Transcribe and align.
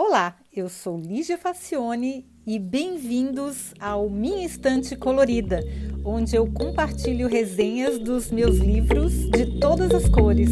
Olá, 0.00 0.36
eu 0.54 0.68
sou 0.68 0.96
Lígia 0.96 1.36
Facione 1.36 2.24
e 2.46 2.56
bem-vindos 2.56 3.74
ao 3.80 4.08
Minha 4.08 4.46
Estante 4.46 4.94
Colorida, 4.94 5.60
onde 6.04 6.36
eu 6.36 6.46
compartilho 6.52 7.26
resenhas 7.26 7.98
dos 7.98 8.30
meus 8.30 8.58
livros 8.58 9.12
de 9.28 9.58
todas 9.58 9.92
as 9.92 10.08
cores. 10.08 10.50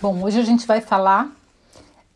Bom, 0.00 0.22
hoje 0.22 0.40
a 0.40 0.42
gente 0.42 0.66
vai 0.66 0.80
falar 0.80 1.36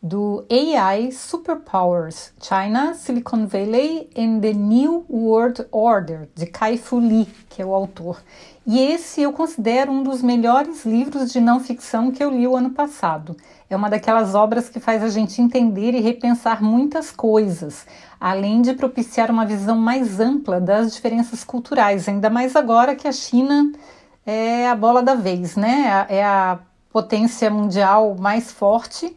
do 0.01 0.47
AI 0.49 1.11
Superpowers 1.11 2.33
China, 2.41 2.95
Silicon 2.95 3.47
Valley 3.47 4.09
and 4.17 4.41
the 4.41 4.53
New 4.53 5.05
World 5.11 5.67
Order, 5.73 6.29
de 6.37 6.47
Kai-Fu 6.47 7.01
Lee, 7.01 7.27
que 7.49 7.61
é 7.61 7.67
o 7.67 7.75
autor. 7.75 8.23
E 8.65 8.79
esse 8.79 9.23
eu 9.23 9.33
considero 9.33 9.91
um 9.91 10.05
dos 10.05 10.23
melhores 10.23 10.85
livros 10.85 11.33
de 11.33 11.41
não 11.41 11.59
ficção 11.59 12.13
que 12.13 12.23
eu 12.23 12.31
li 12.31 12.47
o 12.47 12.55
ano 12.55 12.71
passado. 12.71 13.37
É 13.69 13.75
uma 13.75 13.91
daquelas 13.91 14.37
obras 14.37 14.69
que 14.69 14.79
faz 14.79 15.03
a 15.03 15.09
gente 15.09 15.43
entender 15.43 15.95
e 15.95 16.01
repensar 16.01 16.63
muitas 16.63 17.11
coisas, 17.11 17.85
além 18.21 18.63
de 18.63 18.75
propiciar 18.75 19.31
uma 19.33 19.45
visão 19.45 19.77
mais 19.77 20.21
ampla 20.21 20.61
das 20.61 20.95
diferenças 20.95 21.43
culturais, 21.43 22.09
ainda 22.09 22.31
mais 22.31 22.55
agora 22.55 22.95
que 22.95 23.09
a 23.09 23.13
China 23.13 23.73
é 24.25 24.69
a 24.69 24.77
bola 24.77 25.03
da 25.03 25.15
vez, 25.15 25.57
né? 25.57 26.07
É 26.09 26.25
a 26.25 26.61
potência 26.93 27.51
mundial 27.51 28.15
mais 28.17 28.53
forte 28.53 29.17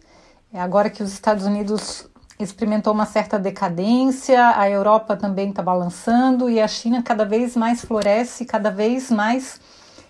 agora 0.59 0.89
que 0.89 1.01
os 1.01 1.13
Estados 1.13 1.45
Unidos 1.45 2.09
experimentou 2.39 2.93
uma 2.93 3.05
certa 3.05 3.37
decadência, 3.37 4.57
a 4.57 4.69
Europa 4.69 5.15
também 5.15 5.49
está 5.49 5.61
balançando 5.61 6.49
e 6.49 6.59
a 6.59 6.67
China 6.67 7.01
cada 7.03 7.23
vez 7.23 7.55
mais 7.55 7.85
floresce, 7.85 8.45
cada 8.45 8.71
vez 8.71 9.11
mais 9.11 9.61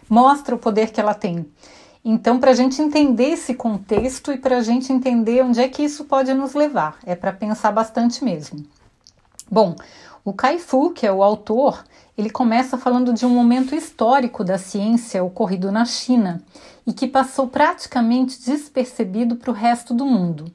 mostra 0.09 0.55
o 0.55 0.59
poder 0.59 0.91
que 0.91 0.99
ela 0.99 1.13
tem. 1.13 1.45
Então, 2.03 2.39
para 2.39 2.51
a 2.51 2.55
gente 2.55 2.81
entender 2.81 3.29
esse 3.29 3.53
contexto 3.53 4.31
e 4.31 4.37
para 4.37 4.57
a 4.57 4.61
gente 4.61 4.91
entender 4.91 5.43
onde 5.43 5.61
é 5.61 5.67
que 5.67 5.83
isso 5.83 6.05
pode 6.05 6.33
nos 6.33 6.53
levar, 6.53 6.97
é 7.05 7.15
para 7.15 7.31
pensar 7.31 7.71
bastante 7.71 8.23
mesmo. 8.23 8.65
Bom, 9.49 9.75
o 10.23 10.33
Kai-Fu, 10.33 10.91
que 10.91 11.05
é 11.05 11.11
o 11.11 11.23
autor, 11.23 11.83
ele 12.17 12.29
começa 12.29 12.77
falando 12.77 13.13
de 13.13 13.25
um 13.25 13.29
momento 13.29 13.73
histórico 13.73 14.43
da 14.43 14.57
ciência 14.57 15.23
ocorrido 15.23 15.71
na 15.71 15.85
China 15.85 16.43
e 16.85 16.93
que 16.93 17.07
passou 17.07 17.47
praticamente 17.47 18.39
despercebido 18.43 19.35
para 19.35 19.49
o 19.49 19.53
resto 19.53 19.93
do 19.93 20.05
mundo. 20.05 20.51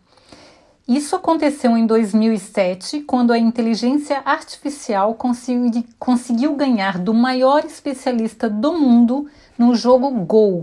Isso 0.86 1.16
aconteceu 1.16 1.76
em 1.76 1.84
2007, 1.84 3.00
quando 3.00 3.32
a 3.32 3.38
inteligência 3.38 4.22
artificial 4.24 5.14
consegui, 5.14 5.84
conseguiu 5.98 6.54
ganhar 6.54 6.98
do 6.98 7.12
maior 7.12 7.64
especialista 7.64 8.48
do 8.48 8.72
mundo 8.72 9.28
no 9.58 9.74
jogo 9.74 10.08
Go. 10.24 10.62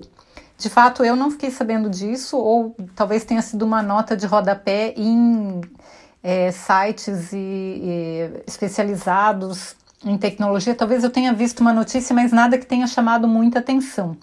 De 0.57 0.69
fato, 0.69 1.03
eu 1.03 1.17
não 1.17 1.29
fiquei 1.29 1.51
sabendo 1.51 1.89
disso, 1.89 2.37
ou 2.37 2.73
talvez 2.95 3.25
tenha 3.25 3.41
sido 3.41 3.65
uma 3.65 3.83
nota 3.83 4.15
de 4.15 4.25
rodapé 4.25 4.93
em 4.95 5.59
é, 6.23 6.51
sites 6.51 7.33
e, 7.33 7.37
e 7.37 8.43
especializados 8.47 9.75
em 10.03 10.17
tecnologia. 10.17 10.73
Talvez 10.73 11.03
eu 11.03 11.09
tenha 11.09 11.33
visto 11.33 11.59
uma 11.59 11.73
notícia, 11.73 12.15
mas 12.15 12.31
nada 12.31 12.57
que 12.57 12.65
tenha 12.65 12.87
chamado 12.87 13.27
muita 13.27 13.59
atenção 13.59 14.17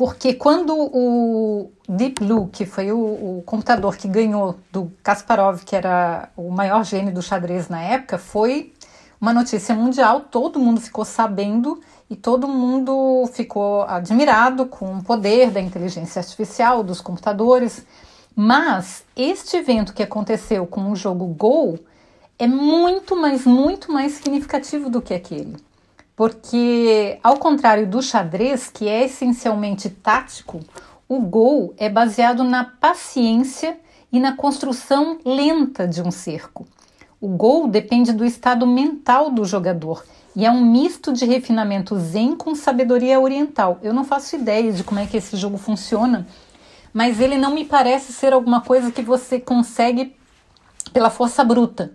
porque 0.00 0.32
quando 0.32 0.74
o 0.74 1.70
Deep 1.86 2.24
Blue, 2.24 2.48
que 2.50 2.64
foi 2.64 2.90
o, 2.90 2.96
o, 2.96 3.42
computador 3.44 3.98
que 3.98 4.08
ganhou 4.08 4.58
do 4.72 4.90
Kasparov, 5.02 5.62
que 5.62 5.76
era 5.76 6.30
o 6.34 6.50
maior 6.50 6.82
gênio 6.86 7.12
do 7.12 7.20
xadrez 7.20 7.68
na 7.68 7.82
época, 7.82 8.16
foi 8.16 8.72
uma 9.20 9.34
notícia 9.34 9.74
mundial, 9.74 10.20
todo 10.20 10.58
mundo 10.58 10.80
ficou 10.80 11.04
sabendo 11.04 11.82
e 12.08 12.16
todo 12.16 12.48
mundo 12.48 13.28
ficou 13.34 13.82
admirado 13.82 14.64
com 14.64 14.96
o 14.96 15.04
poder 15.04 15.50
da 15.50 15.60
inteligência 15.60 16.20
artificial, 16.20 16.82
dos 16.82 17.02
computadores. 17.02 17.84
Mas 18.42 19.04
este 19.14 19.58
evento 19.58 19.92
que 19.92 20.02
aconteceu 20.02 20.66
com 20.66 20.90
o 20.90 20.96
jogo 20.96 21.26
Go 21.26 21.78
é 22.38 22.46
muito, 22.46 23.14
mas 23.14 23.44
muito 23.44 23.92
mais 23.92 24.12
significativo 24.12 24.88
do 24.88 25.02
que 25.02 25.12
aquele 25.12 25.56
porque, 26.20 27.18
ao 27.22 27.38
contrário 27.38 27.86
do 27.86 28.02
xadrez, 28.02 28.68
que 28.68 28.86
é 28.86 29.06
essencialmente 29.06 29.88
tático, 29.88 30.60
o 31.08 31.18
gol 31.18 31.72
é 31.78 31.88
baseado 31.88 32.44
na 32.44 32.62
paciência 32.62 33.78
e 34.12 34.20
na 34.20 34.36
construção 34.36 35.16
lenta 35.24 35.88
de 35.88 36.02
um 36.02 36.10
cerco. 36.10 36.68
O 37.18 37.28
gol 37.28 37.68
depende 37.68 38.12
do 38.12 38.22
estado 38.22 38.66
mental 38.66 39.30
do 39.30 39.46
jogador 39.46 40.04
e 40.36 40.44
é 40.44 40.50
um 40.50 40.62
misto 40.62 41.10
de 41.10 41.24
refinamento 41.24 41.98
zen 41.98 42.36
com 42.36 42.54
sabedoria 42.54 43.18
oriental. 43.18 43.78
Eu 43.82 43.94
não 43.94 44.04
faço 44.04 44.36
ideia 44.36 44.70
de 44.70 44.84
como 44.84 45.00
é 45.00 45.06
que 45.06 45.16
esse 45.16 45.38
jogo 45.38 45.56
funciona, 45.56 46.26
mas 46.92 47.20
ele 47.20 47.36
não 47.36 47.54
me 47.54 47.64
parece 47.64 48.12
ser 48.12 48.32
alguma 48.32 48.60
coisa 48.60 48.90
que 48.90 49.02
você 49.02 49.40
consegue 49.40 50.14
pela 50.92 51.10
força 51.10 51.44
bruta 51.44 51.92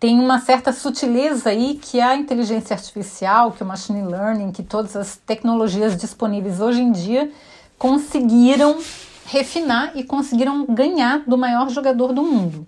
tem 0.00 0.18
uma 0.18 0.40
certa 0.40 0.72
sutileza 0.72 1.50
aí 1.50 1.78
que 1.80 2.00
a 2.00 2.16
inteligência 2.16 2.72
artificial, 2.72 3.52
que 3.52 3.62
o 3.62 3.66
machine 3.66 4.02
learning, 4.02 4.50
que 4.50 4.62
todas 4.62 4.96
as 4.96 5.18
tecnologias 5.18 5.94
disponíveis 5.94 6.58
hoje 6.58 6.80
em 6.80 6.90
dia 6.90 7.30
conseguiram 7.78 8.78
refinar 9.26 9.92
e 9.94 10.02
conseguiram 10.02 10.64
ganhar 10.64 11.22
do 11.26 11.36
maior 11.36 11.68
jogador 11.68 12.14
do 12.14 12.22
mundo. 12.22 12.66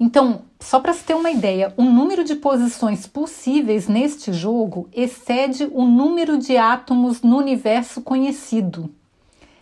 Então, 0.00 0.40
só 0.58 0.80
para 0.80 0.94
se 0.94 1.04
ter 1.04 1.14
uma 1.14 1.30
ideia, 1.30 1.74
o 1.76 1.82
número 1.82 2.24
de 2.24 2.34
posições 2.34 3.06
possíveis 3.06 3.86
neste 3.86 4.32
jogo 4.32 4.88
excede 4.90 5.68
o 5.70 5.84
número 5.84 6.38
de 6.38 6.56
átomos 6.56 7.20
no 7.20 7.36
universo 7.36 8.00
conhecido. 8.00 8.90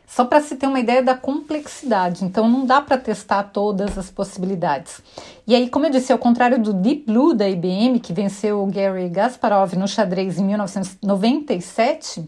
Só 0.06 0.24
para 0.24 0.40
se 0.40 0.54
ter 0.54 0.66
uma 0.68 0.78
ideia 0.78 1.02
da 1.02 1.16
complexidade, 1.16 2.24
então 2.24 2.48
não 2.48 2.64
dá 2.64 2.80
para 2.80 2.96
testar 2.96 3.42
todas 3.42 3.98
as 3.98 4.08
possibilidades. 4.08 5.02
E 5.46 5.54
aí, 5.54 5.68
como 5.68 5.86
eu 5.86 5.90
disse, 5.90 6.12
ao 6.12 6.18
contrário 6.18 6.60
do 6.60 6.72
Deep 6.72 7.04
Blue 7.06 7.34
da 7.34 7.48
IBM, 7.48 7.98
que 7.98 8.12
venceu 8.12 8.62
o 8.62 8.66
Gary 8.66 9.08
Gasparov 9.08 9.74
no 9.74 9.88
xadrez 9.88 10.38
em 10.38 10.44
1997, 10.44 12.24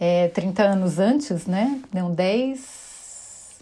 é, 0.00 0.28
30 0.28 0.62
anos 0.62 0.98
antes, 0.98 1.46
né? 1.46 1.78
Deu 1.92 2.08
10, 2.08 3.60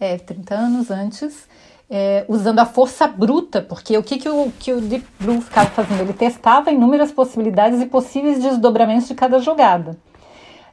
é, 0.00 0.18
30 0.18 0.54
anos 0.54 0.90
antes, 0.90 1.48
é, 1.88 2.24
usando 2.28 2.58
a 2.58 2.66
força 2.66 3.06
bruta, 3.06 3.62
porque 3.62 3.96
o 3.96 4.02
que, 4.02 4.18
que, 4.18 4.28
o, 4.28 4.52
que 4.58 4.72
o 4.72 4.80
Deep 4.80 5.06
Blue 5.20 5.40
ficava 5.40 5.70
fazendo? 5.70 6.00
Ele 6.00 6.12
testava 6.12 6.72
inúmeras 6.72 7.12
possibilidades 7.12 7.80
e 7.80 7.86
possíveis 7.86 8.42
desdobramentos 8.42 9.06
de 9.06 9.14
cada 9.14 9.38
jogada. 9.38 9.96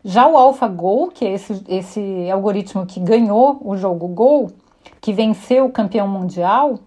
Já 0.05 0.27
o 0.27 0.37
AlphaGo, 0.37 1.11
que 1.11 1.25
é 1.25 1.33
esse, 1.33 1.63
esse 1.67 2.29
algoritmo 2.29 2.85
que 2.85 2.99
ganhou 2.99 3.59
o 3.63 3.77
jogo 3.77 4.07
Go, 4.07 4.51
que 4.99 5.13
venceu 5.13 5.65
o 5.65 5.71
campeão 5.71 6.07
mundial, 6.07 6.79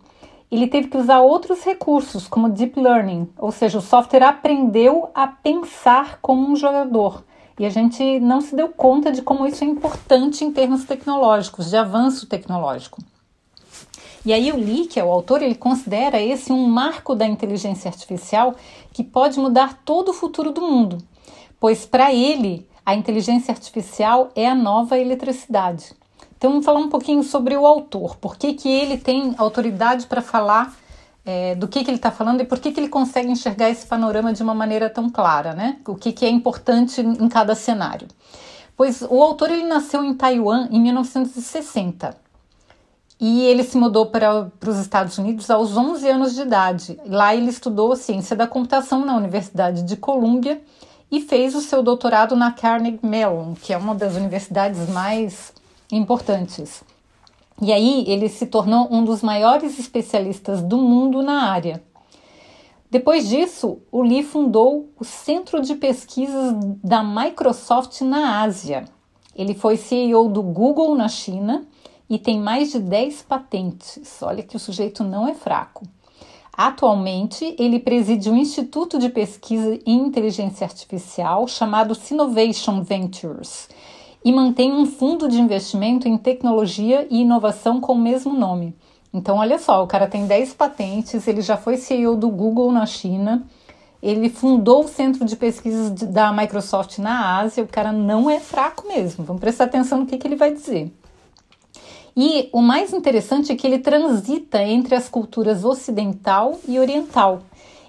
ele 0.50 0.66
teve 0.66 0.88
que 0.88 0.99
usar 0.99 1.21
outros 1.21 1.65
recursos, 1.65 2.28
como 2.28 2.49
Deep 2.49 2.78
Learning, 2.78 3.28
ou 3.38 3.50
seja, 3.50 3.78
o 3.78 3.82
software 3.82 4.22
aprendeu 4.22 5.10
a 5.15 5.27
pensar 5.27 6.19
como 6.21 6.47
um 6.47 6.54
jogador. 6.54 7.25
E 7.59 7.65
a 7.65 7.71
gente 7.71 8.21
não 8.21 8.43
se 8.43 8.54
deu 8.54 8.69
conta 8.69 9.10
de 9.10 9.22
como 9.22 9.47
isso 9.47 9.65
é 9.65 9.66
importante 9.66 10.44
em 10.44 10.53
termos 10.53 10.84
tecnológicos, 10.84 11.71
de 11.71 11.77
avanço 11.77 12.27
tecnológico. 12.27 13.03
E 14.27 14.33
aí 14.33 14.53
o 14.53 14.56
Lee, 14.56 14.87
que 14.87 15.00
é 15.00 15.04
o 15.04 15.10
autor, 15.10 15.41
ele 15.41 15.54
considera 15.54 16.21
esse 16.21 16.53
um 16.53 16.66
marco 16.66 17.15
da 17.15 17.27
inteligência 17.27 17.88
artificial 17.88 18.54
que 18.93 19.03
pode 19.03 19.38
mudar 19.38 19.81
todo 19.84 20.10
o 20.10 20.12
futuro 20.12 20.53
do 20.53 20.60
mundo, 20.60 20.98
pois 21.59 21.87
para 21.87 22.12
ele 22.12 22.69
a 22.87 22.95
inteligência 22.95 23.51
artificial 23.51 24.31
é 24.37 24.49
a 24.49 24.55
nova 24.55 24.97
eletricidade. 24.97 25.93
Então, 26.39 26.51
vamos 26.51 26.65
falar 26.65 26.79
um 26.79 26.89
pouquinho 26.89 27.25
sobre 27.25 27.57
o 27.57 27.67
autor. 27.67 28.15
Por 28.17 28.37
que, 28.37 28.55
que 28.55 28.69
ele 28.69 28.97
tem 28.97 29.35
autoridade 29.37 30.07
para 30.07 30.23
falar 30.23 30.73
é, 31.25 31.57
do 31.57 31.67
que, 31.67 31.83
que 31.83 31.91
ele 31.91 31.97
está 31.97 32.13
falando 32.13 32.43
e 32.43 32.45
por 32.45 32.60
que, 32.60 32.71
que 32.71 32.78
ele 32.78 32.89
consegue 32.89 33.28
enxergar 33.28 33.69
esse 33.69 33.84
panorama 33.84 34.33
de 34.33 34.41
uma 34.41 34.55
maneira 34.55 34.89
tão 34.89 35.10
clara, 35.10 35.53
né? 35.53 35.78
O 35.84 35.97
que, 35.97 36.13
que 36.13 36.25
é 36.25 36.28
importante 36.28 37.01
em 37.01 37.28
cada 37.28 37.57
cenário. 37.57 38.07
Pois 38.77 39.03
o 39.03 39.21
autor 39.21 39.51
ele 39.51 39.65
nasceu 39.65 40.05
em 40.05 40.15
Taiwan 40.15 40.69
em 40.71 40.81
1960 40.81 42.16
e 43.19 43.41
ele 43.47 43.65
se 43.65 43.77
mudou 43.77 44.07
para, 44.07 44.45
para 44.60 44.71
os 44.71 44.78
Estados 44.78 45.19
Unidos 45.19 45.51
aos 45.51 45.77
11 45.77 46.09
anos 46.09 46.34
de 46.34 46.43
idade. 46.43 47.01
Lá 47.07 47.34
ele 47.34 47.49
estudou 47.49 47.97
ciência 47.97 48.37
da 48.37 48.47
computação 48.47 49.05
na 49.05 49.16
Universidade 49.16 49.83
de 49.83 49.97
Colômbia 49.97 50.63
e 51.11 51.21
fez 51.21 51.55
o 51.55 51.61
seu 51.61 51.83
doutorado 51.83 52.35
na 52.35 52.53
Carnegie 52.53 52.99
Mellon, 53.03 53.55
que 53.55 53.73
é 53.73 53.77
uma 53.77 53.95
das 53.95 54.17
universidades 54.17 54.89
mais 54.89 55.53
importantes. 55.91 56.83
E 57.61 57.73
aí 57.73 58.05
ele 58.07 58.29
se 58.29 58.47
tornou 58.47 58.89
um 58.91 59.05
dos 59.05 59.23
maiores 59.23 59.79
especialistas 59.79 60.61
do 60.63 60.77
mundo 60.77 61.23
na 61.23 61.51
área. 61.51 61.83
Depois 62.91 63.29
disso, 63.29 63.79
o 63.91 64.03
Lee 64.03 64.23
fundou 64.23 64.91
o 64.99 65.05
Centro 65.05 65.61
de 65.61 65.75
Pesquisas 65.75 66.55
da 66.85 67.03
Microsoft 67.03 68.01
na 68.03 68.43
Ásia. 68.43 68.85
Ele 69.35 69.55
foi 69.55 69.77
CEO 69.77 70.29
do 70.29 70.43
Google 70.43 70.95
na 70.95 71.09
China 71.09 71.67
e 72.09 72.19
tem 72.19 72.39
mais 72.39 72.73
de 72.73 72.79
10 72.79 73.23
patentes. 73.23 74.23
Olha 74.23 74.43
que 74.43 74.57
o 74.57 74.61
sujeito 74.61 75.03
não 75.03 75.27
é 75.27 75.35
fraco. 75.35 75.85
Atualmente, 76.57 77.55
ele 77.59 77.79
preside 77.79 78.31
um 78.31 78.37
instituto 78.37 78.99
de 78.99 79.11
pesquisa 79.11 79.79
em 79.85 79.99
inteligência 80.07 80.65
artificial 80.65 81.47
chamado 81.47 81.95
Sinovation 81.95 82.83
Ventures 82.83 83.69
e 84.25 84.33
mantém 84.33 84.73
um 84.73 84.87
fundo 84.87 85.29
de 85.29 85.39
investimento 85.39 86.09
em 86.09 86.17
tecnologia 86.17 87.07
e 87.11 87.21
inovação 87.21 87.79
com 87.79 87.93
o 87.93 87.99
mesmo 87.99 88.33
nome. 88.33 88.75
Então, 89.13 89.37
olha 89.37 89.59
só, 89.59 89.85
o 89.85 89.87
cara 89.87 90.07
tem 90.07 90.27
10 90.27 90.55
patentes, 90.55 91.29
ele 91.29 91.43
já 91.43 91.57
foi 91.57 91.77
CEO 91.77 92.17
do 92.17 92.31
Google 92.31 92.73
na 92.73 92.87
China, 92.87 93.47
ele 94.03 94.31
fundou 94.31 94.85
o 94.85 94.89
centro 94.89 95.25
de 95.25 95.37
pesquisas 95.37 95.91
da 95.91 96.33
Microsoft 96.33 96.99
na 96.99 97.39
Ásia, 97.39 97.65
o 97.65 97.69
cara 97.69 97.93
não 97.93 98.31
é 98.31 98.41
fraco 98.41 98.89
mesmo. 98.89 99.25
Vamos 99.25 99.41
prestar 99.41 99.65
atenção 99.65 100.01
no 100.01 100.07
que, 100.07 100.17
que 100.17 100.27
ele 100.27 100.37
vai 100.37 100.53
dizer. 100.53 100.93
E 102.16 102.48
o 102.51 102.63
mais 102.63 102.95
interessante 102.95 103.53
é 103.53 103.57
que 103.57 103.66
ele 103.66 103.78
transita 103.78 104.63
entre 104.63 104.95
as 104.95 105.07
culturas 105.07 105.65
ocidental 105.65 106.59
e 106.66 106.78
oriental. 106.78 107.42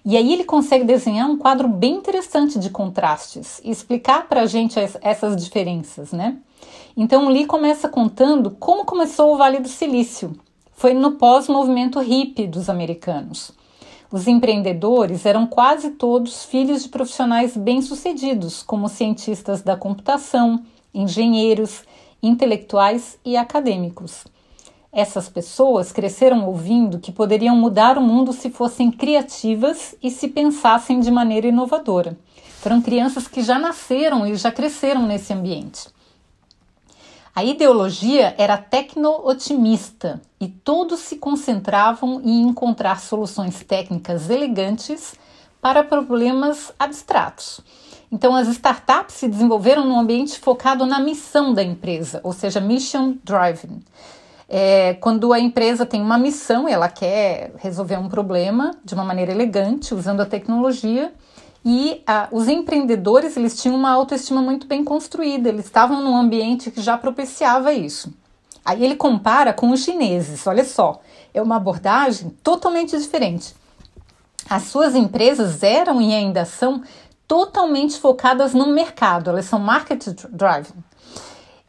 E 0.04 0.18
aí 0.18 0.34
ele 0.34 0.44
consegue 0.44 0.84
desenhar 0.84 1.30
um 1.30 1.38
quadro 1.38 1.68
bem 1.68 1.96
interessante 1.96 2.60
de 2.60 2.70
contrastes 2.70 3.62
e 3.64 3.72
explicar 3.72 4.28
para 4.28 4.42
a 4.42 4.46
gente 4.46 4.78
essas 5.02 5.42
diferenças, 5.42 6.12
né? 6.12 6.38
Então 6.96 7.30
Lee 7.30 7.46
começa 7.46 7.88
contando 7.88 8.52
como 8.52 8.84
começou 8.84 9.34
o 9.34 9.38
Vale 9.38 9.60
do 9.60 9.70
Silício. 9.70 10.34
Foi 10.74 10.94
no 10.94 11.14
pós-movimento 11.14 12.00
hippie 12.00 12.48
dos 12.48 12.70
americanos. 12.70 13.52
Os 14.12 14.28
empreendedores 14.28 15.26
eram 15.26 15.46
quase 15.46 15.92
todos 15.92 16.46
filhos 16.46 16.84
de 16.84 16.90
profissionais 16.90 17.58
bem-sucedidos, 17.58 18.64
como 18.64 18.88
cientistas 18.88 19.62
da 19.62 19.76
computação, 19.76 20.64
engenheiros, 20.94 21.84
intelectuais 22.22 23.18
e 23.24 23.38
acadêmicos. 23.38 24.26
Essas 24.92 25.30
pessoas 25.30 25.92
cresceram 25.92 26.46
ouvindo 26.48 27.00
que 27.00 27.12
poderiam 27.12 27.56
mudar 27.56 27.98
o 27.98 28.02
mundo 28.02 28.34
se 28.34 28.50
fossem 28.50 28.92
criativas 28.92 29.96
e 30.02 30.10
se 30.10 30.28
pensassem 30.28 31.00
de 31.00 31.12
maneira 31.12 31.48
inovadora. 31.48 32.18
Foram 32.60 32.82
crianças 32.82 33.28
que 33.28 33.44
já 33.44 33.60
nasceram 33.60 34.26
e 34.26 34.36
já 34.36 34.52
cresceram 34.52 35.06
nesse 35.06 35.32
ambiente. 35.32 35.88
A 37.36 37.44
ideologia 37.44 38.34
era 38.36 38.58
tecno-otimista 38.58 40.20
e 40.42 40.48
todos 40.48 41.02
se 41.02 41.18
concentravam 41.18 42.20
em 42.26 42.42
encontrar 42.42 43.00
soluções 43.00 43.64
técnicas 43.64 44.32
elegantes 44.32 45.14
para 45.62 45.84
problemas 45.84 46.74
abstratos. 46.80 47.62
Então, 48.12 48.36
as 48.36 48.48
startups 48.48 49.16
se 49.16 49.28
desenvolveram 49.28 49.86
num 49.86 50.00
ambiente 50.00 50.40
focado 50.40 50.86
na 50.86 51.00
missão 51.00 51.54
da 51.54 51.62
empresa, 51.62 52.22
ou 52.24 52.32
seja, 52.32 52.62
mission 52.62 53.16
driven. 53.24 53.82
É, 54.50 54.94
quando 54.94 55.34
a 55.34 55.40
empresa 55.40 55.86
tem 55.86 56.02
uma 56.02 56.18
missão, 56.18 56.70
ela 56.70 56.88
quer 56.88 57.52
resolver 57.58 57.98
um 57.98 58.08
problema 58.08 58.72
de 58.84 58.94
uma 58.94 59.04
maneira 59.04 59.34
elegante, 59.34 59.94
usando 59.94 60.22
a 60.22 60.26
tecnologia, 60.26 61.14
e 61.66 62.02
os 62.32 62.48
empreendedores 62.48 63.36
eles 63.36 63.62
tinham 63.62 63.76
uma 63.76 63.92
autoestima 63.92 64.42
muito 64.42 64.68
bem 64.68 64.86
construída, 64.86 65.50
eles 65.50 65.66
estavam 65.66 66.02
num 66.02 66.16
ambiente 66.16 66.72
que 66.72 66.82
já 66.82 66.98
propiciava 66.98 67.74
isso. 67.74 68.14
Aí 68.64 68.86
ele 68.86 68.96
compara 68.96 69.52
com 69.52 69.72
os 69.72 69.84
chineses, 69.84 70.48
olha 70.48 70.64
só, 70.64 71.02
é 71.34 71.42
uma 71.42 71.58
abordagem 71.58 72.30
totalmente 72.42 72.98
diferente. 72.98 73.54
As 74.50 74.64
suas 74.64 74.96
empresas 74.96 75.62
eram 75.62 76.02
e 76.02 76.14
ainda 76.14 76.46
são 76.46 76.82
totalmente 77.28 78.00
focadas 78.00 78.54
no 78.54 78.68
mercado, 78.68 79.30
elas 79.30 79.46
são 79.46 79.60
market 79.60 80.08
driven. 80.30 80.84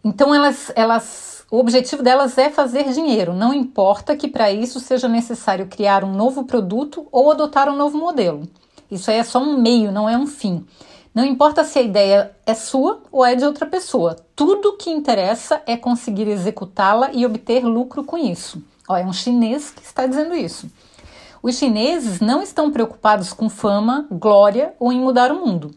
Então 0.05 0.35
elas, 0.35 0.71
elas, 0.77 1.45
o 1.51 1.59
objetivo 1.59 2.03
delas 2.03 2.39
é 2.39 2.49
fazer 2.49 2.93
dinheiro, 2.93 3.35
não 3.35 3.53
importa 3.53 4.17
que 4.17 4.29
para 4.29 4.53
isso 4.53 4.79
seja 4.79 5.09
necessário 5.09 5.67
criar 5.67 6.05
um 6.05 6.13
novo 6.13 6.45
produto 6.45 7.07
ou 7.11 7.31
adotar 7.31 7.69
um 7.69 7.77
novo 7.77 7.99
modelo. 7.99 8.49
Isso 8.91 9.11
aí 9.11 9.19
é 9.19 9.25
só 9.25 9.41
um 9.41 9.61
meio, 9.61 9.91
não 9.91 10.09
é 10.09 10.17
um 10.17 10.27
fim. 10.27 10.65
Não 11.15 11.25
importa 11.25 11.65
se 11.65 11.79
a 11.79 11.83
ideia 11.83 12.31
é 12.47 12.55
sua 12.55 13.03
ou 13.11 13.25
é 13.25 13.35
de 13.35 13.45
outra 13.45 13.67
pessoa, 13.67 14.17
tudo 14.37 14.77
que 14.77 14.91
interessa 14.91 15.61
é 15.67 15.77
conseguir 15.77 16.29
executá-la 16.29 17.11
e 17.13 17.27
obter 17.27 17.65
lucro 17.65 18.05
com 18.05 18.17
isso. 18.17 18.63
Ó, 18.89 18.97
é 18.97 19.05
um 19.05 19.13
chinês 19.13 19.71
que 19.71 19.83
está 19.83 20.07
dizendo 20.07 20.35
isso. 20.35 20.71
Os 21.41 21.57
chineses 21.57 22.21
não 22.21 22.43
estão 22.43 22.71
preocupados 22.71 23.33
com 23.33 23.49
fama, 23.49 24.07
glória 24.11 24.75
ou 24.79 24.93
em 24.93 25.01
mudar 25.01 25.31
o 25.31 25.47
mundo. 25.47 25.71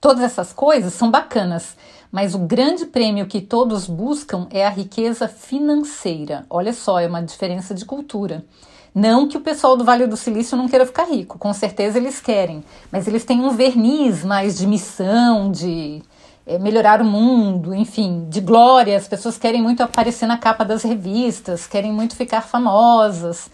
Todas 0.00 0.22
essas 0.22 0.52
coisas 0.52 0.92
são 0.92 1.10
bacanas, 1.10 1.76
mas 2.10 2.34
o 2.34 2.40
grande 2.40 2.84
prêmio 2.84 3.26
que 3.26 3.40
todos 3.40 3.86
buscam 3.86 4.48
é 4.50 4.66
a 4.66 4.70
riqueza 4.70 5.28
financeira. 5.28 6.44
Olha 6.50 6.72
só, 6.72 6.98
é 6.98 7.06
uma 7.06 7.22
diferença 7.22 7.72
de 7.72 7.84
cultura. 7.84 8.44
Não 8.92 9.28
que 9.28 9.36
o 9.36 9.40
pessoal 9.40 9.76
do 9.76 9.84
Vale 9.84 10.06
do 10.06 10.16
Silício 10.16 10.56
não 10.56 10.68
queira 10.68 10.86
ficar 10.86 11.04
rico, 11.04 11.38
com 11.38 11.52
certeza 11.52 11.98
eles 11.98 12.20
querem, 12.20 12.62
mas 12.92 13.08
eles 13.08 13.24
têm 13.24 13.40
um 13.40 13.50
verniz 13.50 14.24
mais 14.24 14.56
de 14.56 14.66
missão, 14.66 15.50
de 15.50 16.02
é, 16.46 16.58
melhorar 16.58 17.00
o 17.00 17.04
mundo, 17.04 17.74
enfim, 17.74 18.26
de 18.28 18.40
glória. 18.40 18.96
As 18.96 19.08
pessoas 19.08 19.38
querem 19.38 19.62
muito 19.62 19.82
aparecer 19.82 20.26
na 20.26 20.38
capa 20.38 20.64
das 20.64 20.82
revistas, 20.82 21.66
querem 21.66 21.92
muito 21.92 22.14
ficar 22.16 22.42
famosas 22.42 23.48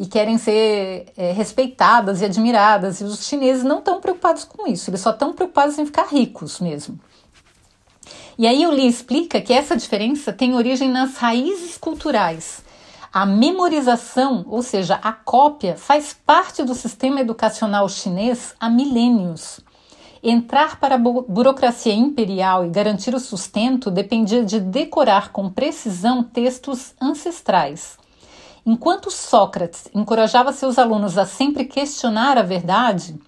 e 0.00 0.06
querem 0.06 0.38
ser 0.38 1.12
é, 1.16 1.30
respeitadas 1.30 2.22
e 2.22 2.24
admiradas. 2.24 3.00
E 3.00 3.04
os 3.04 3.24
chineses 3.24 3.62
não 3.62 3.78
estão 3.80 4.00
preocupados 4.00 4.42
com 4.42 4.66
isso, 4.66 4.90
eles 4.90 5.00
só 5.00 5.10
estão 5.10 5.34
preocupados 5.34 5.78
em 5.78 5.84
ficar 5.84 6.08
ricos 6.08 6.58
mesmo. 6.58 6.98
E 8.38 8.46
aí 8.46 8.66
o 8.66 8.70
Lee 8.70 8.88
explica 8.88 9.40
que 9.40 9.52
essa 9.52 9.76
diferença 9.76 10.32
tem 10.32 10.54
origem 10.54 10.88
nas 10.88 11.18
raízes 11.18 11.76
culturais 11.76 12.64
a 13.12 13.26
memorização, 13.26 14.44
ou 14.48 14.62
seja, 14.62 14.94
a 15.02 15.12
cópia, 15.12 15.76
faz 15.76 16.14
parte 16.14 16.62
do 16.62 16.74
sistema 16.74 17.20
educacional 17.20 17.88
chinês 17.88 18.54
há 18.58 18.70
milênios. 18.70 19.60
Entrar 20.22 20.78
para 20.78 20.94
a 20.94 20.98
burocracia 20.98 21.92
imperial 21.92 22.64
e 22.64 22.70
garantir 22.70 23.14
o 23.14 23.18
sustento 23.18 23.90
dependia 23.90 24.44
de 24.44 24.60
decorar 24.60 25.32
com 25.32 25.50
precisão 25.50 26.22
textos 26.22 26.94
ancestrais. 27.00 27.99
Enquanto 28.64 29.10
Sócrates 29.10 29.88
encorajava 29.94 30.52
seus 30.52 30.78
alunos 30.78 31.16
a 31.16 31.24
sempre 31.24 31.64
questionar 31.64 32.36
a 32.36 32.42
verdade, 32.42 33.18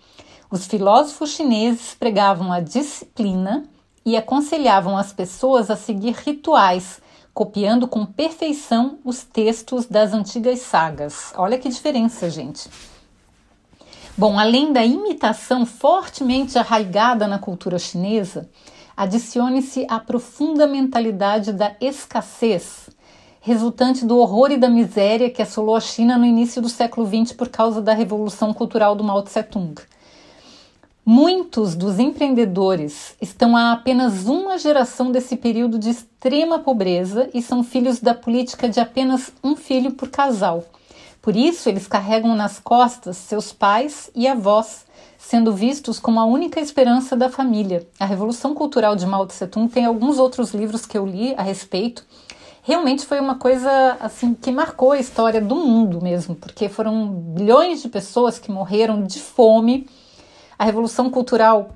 os 0.51 0.67
filósofos 0.67 1.31
chineses 1.31 1.95
pregavam 1.95 2.53
a 2.53 2.61
disciplina 2.61 3.65
e 4.05 4.17
aconselhavam 4.17 4.97
as 4.97 5.13
pessoas 5.13 5.71
a 5.71 5.77
seguir 5.77 6.15
rituais 6.15 7.01
copiando 7.33 7.89
com 7.89 8.05
perfeição 8.05 8.99
os 9.05 9.23
textos 9.23 9.87
das 9.87 10.13
antigas 10.13 10.61
sagas. 10.61 11.33
Olha 11.37 11.59
que 11.59 11.69
diferença, 11.69 12.29
gente. 12.29 12.69
Bom, 14.17 14.39
além 14.39 14.73
da 14.73 14.85
imitação 14.85 15.65
fortemente 15.65 16.59
arraigada 16.59 17.27
na 17.27 17.39
cultura 17.39 17.79
chinesa, 17.79 18.51
adicione-se 18.95 19.87
a 19.89 19.99
profunda 19.99 20.67
mentalidade 20.67 21.53
da 21.53 21.75
escassez, 21.81 22.91
resultante 23.45 24.07
do 24.07 24.19
horror 24.19 24.53
e 24.53 24.57
da 24.57 24.71
miséria 24.71 25.29
que 25.29 25.43
assolou 25.43 25.75
a 25.75 25.81
China 25.81 26.17
no 26.17 26.25
início 26.25 26.63
do 26.63 26.69
século 26.69 27.05
XX 27.05 27.33
por 27.33 27.49
causa 27.49 27.83
da 27.83 27.93
revolução 27.93 28.55
cultural 28.55 28.95
do 28.95 29.03
Mao 29.03 29.21
Tse-tung. 29.21 29.75
Muitos 31.05 31.75
dos 31.75 31.99
empreendedores 31.99 33.17
estão 33.21 33.57
há 33.57 33.73
apenas 33.73 34.27
uma 34.27 34.57
geração 34.57 35.11
desse 35.11 35.37
período 35.37 35.77
de 35.77 35.91
extrema 35.91 36.61
pobreza 36.61 37.29
e 37.35 37.43
são 37.43 37.65
filhos 37.65 37.99
da 37.99 38.15
política 38.15 38.69
de 38.69 38.79
apenas 38.79 39.33
um 39.43 39.57
filho 39.57 39.91
por 39.91 40.09
casal. 40.09 40.65
Por 41.21 41.35
isso, 41.35 41.69
eles 41.69 41.89
carregam 41.89 42.37
nas 42.37 42.61
costas 42.61 43.17
seus 43.17 43.53
pais 43.53 44.09
e 44.15 44.29
avós, 44.29 44.85
sendo 45.19 45.53
vistos 45.53 45.99
como 45.99 46.21
a 46.21 46.25
única 46.25 46.61
esperança 46.61 47.17
da 47.17 47.29
família. 47.29 47.85
A 47.99 48.05
Revolução 48.05 48.55
Cultural 48.55 48.95
de 48.95 49.05
Mao 49.05 49.27
Tse 49.27 49.49
Tung 49.49 49.69
tem 49.69 49.85
alguns 49.85 50.21
outros 50.21 50.55
livros 50.55 50.87
que 50.87 50.97
eu 50.97 51.05
li 51.05 51.35
a 51.37 51.43
respeito. 51.43 52.05
Realmente 52.63 53.05
foi 53.05 53.21
uma 53.21 53.35
coisa 53.35 53.97
assim 54.01 54.35
que 54.35 54.51
marcou 54.53 54.93
a 54.93 54.99
história 54.99 55.41
do 55.41 55.57
mundo 55.57 56.01
mesmo, 56.01 56.35
porque 56.35 56.69
foram 56.69 57.09
bilhões 57.09 57.83
de 57.83 57.89
pessoas 57.89 58.39
que 58.39 58.51
morreram 58.51 59.03
de 59.03 59.19
fome 59.19 59.87
a 60.63 60.65
Revolução 60.65 61.11
Cultural 61.11 61.71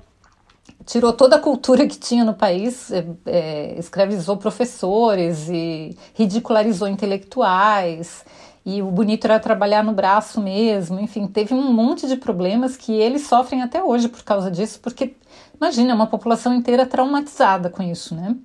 tirou 0.85 1.11
toda 1.11 1.35
a 1.35 1.39
cultura 1.39 1.85
que 1.85 1.97
tinha 1.97 2.23
no 2.23 2.33
país, 2.33 2.89
é, 2.89 3.05
é, 3.25 3.75
escravizou 3.77 4.37
professores 4.37 5.49
e 5.49 5.97
ridicularizou 6.13 6.87
intelectuais. 6.87 8.23
E 8.65 8.81
o 8.81 8.89
bonito 8.89 9.25
era 9.25 9.41
trabalhar 9.41 9.83
no 9.83 9.91
braço 9.91 10.39
mesmo. 10.39 11.01
Enfim, 11.01 11.27
teve 11.27 11.53
um 11.53 11.73
monte 11.73 12.07
de 12.07 12.15
problemas 12.15 12.77
que 12.77 12.93
eles 12.93 13.27
sofrem 13.27 13.61
até 13.61 13.83
hoje 13.83 14.07
por 14.07 14.23
causa 14.23 14.49
disso, 14.49 14.79
porque 14.81 15.15
imagina 15.57 15.93
uma 15.93 16.07
população 16.07 16.53
inteira 16.53 16.85
traumatizada 16.85 17.69
com 17.69 17.83
isso, 17.83 18.15
né? 18.15 18.37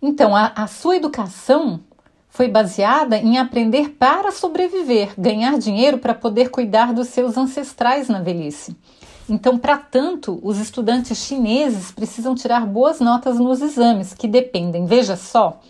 Então, 0.00 0.34
a, 0.36 0.52
a 0.54 0.66
sua 0.66 0.96
educação 0.96 1.80
foi 2.28 2.48
baseada 2.48 3.16
em 3.16 3.38
aprender 3.38 3.90
para 3.98 4.30
sobreviver, 4.30 5.14
ganhar 5.16 5.58
dinheiro 5.58 5.98
para 5.98 6.14
poder 6.14 6.50
cuidar 6.50 6.92
dos 6.92 7.08
seus 7.08 7.36
ancestrais 7.36 8.08
na 8.08 8.20
velhice. 8.20 8.76
Então, 9.28 9.58
para 9.58 9.78
tanto, 9.78 10.38
os 10.42 10.58
estudantes 10.58 11.18
chineses 11.18 11.90
precisam 11.90 12.34
tirar 12.34 12.66
boas 12.66 13.00
notas 13.00 13.38
nos 13.38 13.60
exames, 13.60 14.14
que 14.14 14.28
dependem, 14.28 14.86
veja 14.86 15.16
só, 15.16 15.60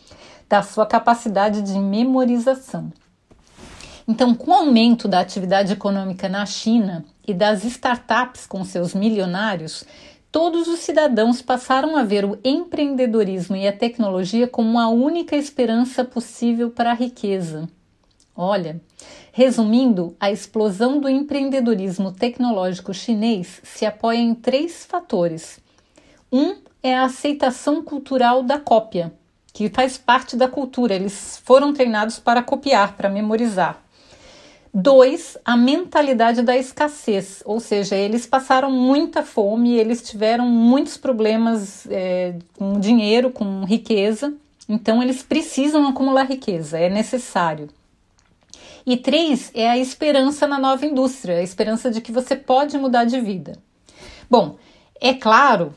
da 0.48 0.62
sua 0.62 0.84
capacidade 0.84 1.62
de 1.62 1.78
memorização. 1.78 2.92
Então, 4.08 4.34
com 4.34 4.50
o 4.50 4.54
aumento 4.54 5.08
da 5.08 5.20
atividade 5.20 5.72
econômica 5.72 6.28
na 6.28 6.44
China 6.46 7.04
e 7.26 7.32
das 7.32 7.64
startups 7.64 8.46
com 8.46 8.64
seus 8.64 8.94
milionários, 8.94 9.84
todos 10.36 10.68
os 10.68 10.80
cidadãos 10.80 11.40
passaram 11.40 11.96
a 11.96 12.04
ver 12.04 12.22
o 12.22 12.38
empreendedorismo 12.44 13.56
e 13.56 13.66
a 13.66 13.72
tecnologia 13.72 14.46
como 14.46 14.78
a 14.78 14.86
única 14.86 15.34
esperança 15.34 16.04
possível 16.04 16.70
para 16.70 16.90
a 16.90 16.94
riqueza. 16.94 17.66
Olha, 18.36 18.78
resumindo, 19.32 20.14
a 20.20 20.30
explosão 20.30 21.00
do 21.00 21.08
empreendedorismo 21.08 22.12
tecnológico 22.12 22.92
chinês 22.92 23.62
se 23.64 23.86
apoia 23.86 24.18
em 24.18 24.34
três 24.34 24.84
fatores. 24.84 25.58
Um 26.30 26.56
é 26.82 26.94
a 26.94 27.04
aceitação 27.04 27.82
cultural 27.82 28.42
da 28.42 28.60
cópia, 28.60 29.14
que 29.54 29.70
faz 29.70 29.96
parte 29.96 30.36
da 30.36 30.46
cultura, 30.46 30.92
eles 30.92 31.40
foram 31.46 31.72
treinados 31.72 32.18
para 32.18 32.42
copiar, 32.42 32.94
para 32.94 33.08
memorizar. 33.08 33.82
Dois, 34.78 35.38
a 35.42 35.56
mentalidade 35.56 36.42
da 36.42 36.54
escassez, 36.54 37.42
ou 37.46 37.58
seja, 37.60 37.96
eles 37.96 38.26
passaram 38.26 38.70
muita 38.70 39.22
fome, 39.22 39.74
eles 39.74 40.02
tiveram 40.02 40.46
muitos 40.46 40.98
problemas 40.98 41.86
é, 41.88 42.34
com 42.58 42.78
dinheiro, 42.78 43.30
com 43.30 43.64
riqueza, 43.64 44.34
então 44.68 45.02
eles 45.02 45.22
precisam 45.22 45.88
acumular 45.88 46.24
riqueza, 46.24 46.78
é 46.78 46.90
necessário. 46.90 47.70
E 48.84 48.98
três, 48.98 49.50
é 49.54 49.66
a 49.66 49.78
esperança 49.78 50.46
na 50.46 50.58
nova 50.58 50.84
indústria, 50.84 51.38
a 51.38 51.42
esperança 51.42 51.90
de 51.90 52.02
que 52.02 52.12
você 52.12 52.36
pode 52.36 52.76
mudar 52.76 53.04
de 53.04 53.18
vida. 53.18 53.58
Bom, 54.28 54.56
é 55.00 55.14
claro 55.14 55.74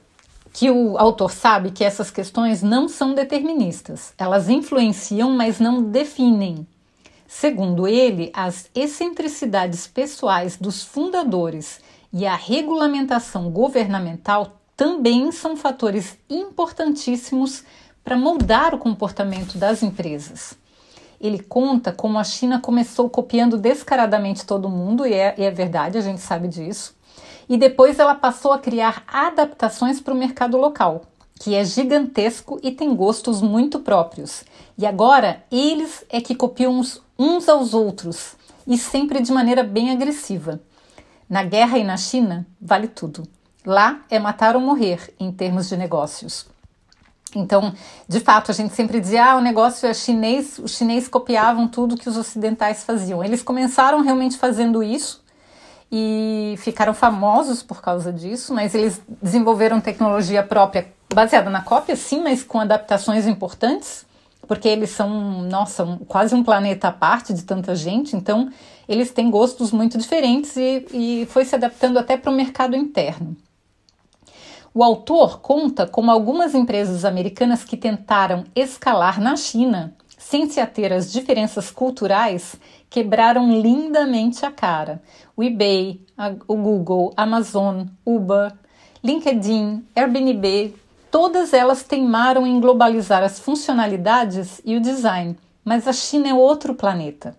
que 0.51 0.69
o 0.69 0.97
autor 0.97 1.31
sabe 1.31 1.71
que 1.71 1.85
essas 1.85 2.11
questões 2.11 2.61
não 2.61 2.89
são 2.89 3.13
deterministas, 3.13 4.13
elas 4.17 4.49
influenciam, 4.49 5.31
mas 5.31 5.57
não 5.57 5.81
definem. 5.81 6.67
Segundo 7.31 7.87
ele, 7.87 8.31
as 8.33 8.71
excentricidades 8.73 9.85
pessoais 9.85 10.57
dos 10.57 10.83
fundadores 10.83 11.79
e 12.11 12.25
a 12.25 12.35
regulamentação 12.35 13.51
governamental 13.51 14.59
também 14.75 15.31
são 15.31 15.55
fatores 15.55 16.17
importantíssimos 16.27 17.63
para 18.03 18.17
moldar 18.17 18.73
o 18.73 18.79
comportamento 18.79 19.59
das 19.59 19.83
empresas. 19.83 20.57
Ele 21.21 21.37
conta 21.37 21.91
como 21.91 22.17
a 22.17 22.23
China 22.23 22.59
começou 22.59 23.07
copiando 23.07 23.59
descaradamente 23.59 24.43
todo 24.43 24.67
mundo, 24.67 25.05
e 25.05 25.13
é, 25.13 25.35
e 25.37 25.43
é 25.43 25.51
verdade, 25.51 25.99
a 25.99 26.01
gente 26.01 26.21
sabe 26.21 26.47
disso, 26.47 26.97
e 27.47 27.57
depois 27.57 27.99
ela 27.99 28.15
passou 28.15 28.51
a 28.51 28.57
criar 28.57 29.03
adaptações 29.07 30.01
para 30.01 30.15
o 30.15 30.17
mercado 30.17 30.57
local, 30.57 31.03
que 31.39 31.53
é 31.53 31.63
gigantesco 31.63 32.59
e 32.63 32.71
tem 32.71 32.95
gostos 32.95 33.39
muito 33.39 33.79
próprios. 33.79 34.43
E 34.75 34.83
agora 34.83 35.43
eles 35.51 36.03
é 36.09 36.19
que 36.19 36.33
copiam 36.33 36.73
uns, 36.73 36.99
uns 37.19 37.49
aos 37.49 37.73
outros 37.73 38.37
e 38.65 38.77
sempre 38.77 39.21
de 39.21 39.31
maneira 39.31 39.61
bem 39.61 39.91
agressiva. 39.91 40.61
Na 41.29 41.43
guerra 41.43 41.77
e 41.77 41.83
na 41.83 41.97
China, 41.97 42.47
vale 42.59 42.87
tudo. 42.87 43.27
Lá 43.65 43.99
é 44.09 44.17
matar 44.17 44.55
ou 44.55 44.61
morrer 44.61 45.13
em 45.19 45.31
termos 45.31 45.67
de 45.67 45.75
negócios. 45.75 46.47
Então, 47.35 47.73
de 48.07 48.19
fato, 48.19 48.49
a 48.49 48.53
gente 48.53 48.73
sempre 48.73 48.99
dizia: 48.99 49.33
ah, 49.33 49.35
o 49.35 49.41
negócio 49.41 49.87
é 49.87 49.93
chinês, 49.93 50.57
os 50.57 50.75
chineses 50.75 51.07
copiavam 51.07 51.67
tudo 51.67 51.97
que 51.97 52.09
os 52.09 52.17
ocidentais 52.17 52.83
faziam. 52.83 53.23
Eles 53.23 53.43
começaram 53.43 54.01
realmente 54.01 54.37
fazendo 54.37 54.81
isso 54.81 55.23
e 55.91 56.55
ficaram 56.57 56.93
famosos 56.93 57.61
por 57.61 57.81
causa 57.81 58.11
disso, 58.13 58.53
mas 58.53 58.73
eles 58.73 59.01
desenvolveram 59.21 59.81
tecnologia 59.81 60.41
própria 60.41 60.91
baseada 61.13 61.49
na 61.49 61.61
cópia, 61.61 61.95
sim, 61.95 62.21
mas 62.21 62.43
com 62.43 62.59
adaptações 62.59 63.25
importantes, 63.25 64.05
porque 64.47 64.67
eles 64.67 64.89
são, 64.89 65.43
nossa, 65.43 65.83
um, 65.83 65.97
quase 65.97 66.33
um 66.33 66.43
planeta 66.43 66.87
à 66.87 66.91
parte 66.91 67.33
de 67.33 67.43
tanta 67.43 67.75
gente, 67.75 68.15
então 68.15 68.49
eles 68.87 69.11
têm 69.11 69.29
gostos 69.29 69.71
muito 69.71 69.97
diferentes 69.97 70.55
e, 70.55 70.85
e 70.91 71.27
foi 71.27 71.45
se 71.45 71.55
adaptando 71.55 71.97
até 71.97 72.17
para 72.17 72.31
o 72.31 72.35
mercado 72.35 72.75
interno. 72.75 73.35
O 74.73 74.83
autor 74.83 75.39
conta 75.41 75.87
como 75.87 76.11
algumas 76.11 76.53
empresas 76.53 77.03
americanas 77.03 77.63
que 77.63 77.75
tentaram 77.75 78.43
escalar 78.55 79.19
na 79.19 79.35
China, 79.35 79.95
sem 80.17 80.49
se 80.49 80.59
ater 80.59 80.91
às 80.91 81.11
diferenças 81.11 81.71
culturais, 81.71 82.55
quebraram 82.89 83.51
lindamente 83.59 84.45
a 84.45 84.51
cara. 84.51 85.01
O 85.35 85.43
eBay, 85.43 86.01
a, 86.17 86.33
o 86.47 86.55
Google, 86.55 87.13
Amazon, 87.15 87.85
Uber, 88.05 88.53
LinkedIn, 89.03 89.85
Airbnb, 89.95 90.75
todas 91.11 91.53
elas 91.53 91.83
teimaram 91.83 92.45
em 92.45 92.59
globalizar 92.59 93.23
as 93.23 93.39
funcionalidades 93.39 94.61
e 94.63 94.75
o 94.75 94.81
design, 94.81 95.37
mas 95.63 95.87
a 95.87 95.93
China 95.93 96.29
é 96.29 96.33
outro 96.33 96.73
planeta. 96.73 97.35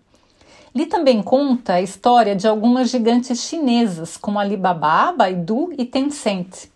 Li 0.74 0.86
também 0.86 1.22
conta 1.22 1.74
a 1.74 1.82
história 1.82 2.36
de 2.36 2.46
algumas 2.46 2.90
gigantes 2.90 3.40
chinesas, 3.40 4.16
como 4.16 4.38
Alibaba, 4.38 5.12
Baidu 5.12 5.72
e 5.76 5.84
Tencent. 5.84 6.68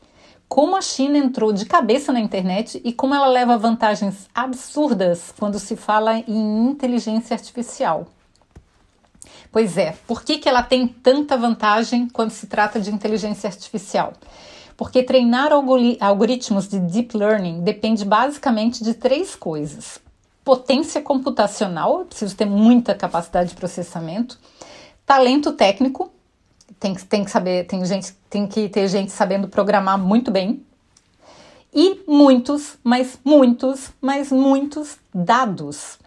Como 0.49 0.77
a 0.77 0.83
China 0.83 1.17
entrou 1.17 1.53
de 1.53 1.65
cabeça 1.65 2.13
na 2.13 2.21
internet 2.21 2.81
e 2.85 2.93
como 2.93 3.15
ela 3.15 3.29
leva 3.29 3.57
vantagens 3.57 4.29
absurdas 4.35 5.33
quando 5.39 5.59
se 5.59 5.77
fala 5.77 6.19
em 6.19 6.67
inteligência 6.67 7.35
artificial. 7.35 8.07
Pois 9.51 9.79
é, 9.79 9.97
por 10.07 10.25
que, 10.25 10.39
que 10.39 10.49
ela 10.49 10.63
tem 10.63 10.89
tanta 10.89 11.37
vantagem 11.37 12.09
quando 12.09 12.31
se 12.31 12.49
trata 12.49 12.81
de 12.81 12.93
inteligência 12.93 13.49
artificial? 13.49 14.13
Porque 14.77 15.03
treinar 15.03 15.51
algoritmos 15.53 16.69
de 16.69 16.79
deep 16.81 17.17
learning 17.17 17.63
depende 17.63 18.05
basicamente 18.05 18.83
de 18.83 18.95
três 18.95 19.37
coisas: 19.37 20.01
potência 20.45 21.01
computacional, 21.01 22.01
eu 22.01 22.07
preciso 22.07 22.37
ter 22.37 22.47
muita 22.47 22.95
capacidade 22.95 23.51
de 23.51 23.57
processamento, 23.57 24.39
talento 25.07 25.53
técnico, 25.53 26.11
tem 26.81 26.95
que, 26.95 27.05
tem 27.05 27.25
que 27.25 27.31
saber, 27.31 27.67
tem 27.67 27.85
gente, 27.85 28.13
tem 28.29 28.47
que 28.47 28.69
ter 28.69 28.89
gente 28.89 29.13
sabendo 29.13 29.49
programar 29.49 29.99
muito 29.99 30.31
bem, 30.31 30.65
e 31.73 32.03
muitos, 32.07 32.79
mas 32.85 33.19
muitos, 33.25 33.91
mas 34.01 34.31
muitos 34.31 34.97
dados. 35.13 35.99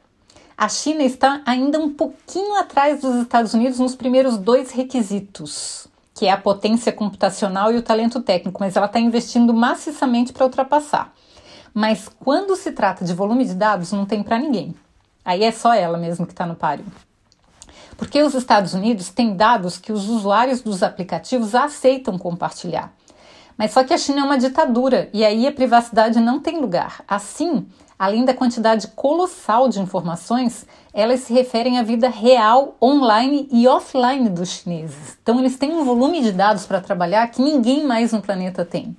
A 0.58 0.70
China 0.70 1.04
está 1.04 1.42
ainda 1.46 1.78
um 1.78 1.94
pouquinho 1.94 2.56
atrás 2.56 3.02
dos 3.02 3.16
Estados 3.18 3.54
Unidos 3.54 3.78
nos 3.78 3.96
primeiros 3.96 4.38
dois 4.38 4.72
requisitos, 4.72 5.87
que 6.18 6.26
é 6.26 6.32
a 6.32 6.38
potência 6.38 6.92
computacional 6.92 7.72
e 7.72 7.78
o 7.78 7.82
talento 7.84 8.20
técnico, 8.22 8.60
mas 8.60 8.76
ela 8.76 8.88
está 8.88 9.00
investindo 9.00 9.54
maciçamente 9.54 10.34
para 10.34 10.46
ultrapassar. 10.46 11.14
Mas 11.72 12.10
quando 12.20 12.56
se 12.56 12.72
trata 12.72 13.06
de 13.06 13.14
volume 13.14 13.46
de 13.46 13.54
dados, 13.54 13.92
não 13.92 14.04
tem 14.04 14.24
para 14.24 14.40
ninguém. 14.40 14.74
Aí 15.24 15.44
é 15.44 15.52
só 15.52 15.76
ela 15.76 15.96
mesmo 15.96 16.26
que 16.26 16.34
está 16.34 16.44
no 16.44 16.56
páreo. 16.56 16.86
Porque 17.96 18.20
os 18.24 18.34
Estados 18.34 18.74
Unidos 18.74 19.10
têm 19.10 19.36
dados 19.36 19.78
que 19.78 19.94
os 19.94 20.10
usuários 20.10 20.60
dos 20.60 20.82
aplicativos 20.82 21.54
aceitam 21.54 22.18
compartilhar. 22.18 22.92
Mas 23.58 23.72
só 23.72 23.84
que 23.84 23.94
a 23.94 23.98
China 23.98 24.22
é 24.22 24.24
uma 24.24 24.38
ditadura 24.38 25.10
e 25.14 25.26
aí 25.26 25.48
a 25.48 25.52
privacidade 25.52 26.20
não 26.20 26.40
tem 26.40 26.60
lugar. 26.60 27.04
Assim, 27.08 27.66
Além 28.00 28.24
da 28.24 28.34
quantidade 28.34 28.90
colossal 28.90 29.68
de 29.68 29.80
informações, 29.80 30.68
elas 30.94 31.22
se 31.22 31.34
referem 31.34 31.80
à 31.80 31.84
vida 31.84 32.08
real, 32.08 32.78
online 32.80 33.48
e 33.52 33.68
offline 33.68 34.30
dos 34.30 34.50
chineses. 34.50 35.18
Então, 35.22 35.40
eles 35.40 35.58
têm 35.58 35.74
um 35.74 35.84
volume 35.84 36.22
de 36.22 36.32
dados 36.32 36.68
para 36.68 36.80
trabalhar 36.80 37.28
que 37.30 37.42
ninguém 37.42 37.84
mais 37.84 38.12
no 38.12 38.22
planeta 38.22 38.64
tem. 38.64 38.96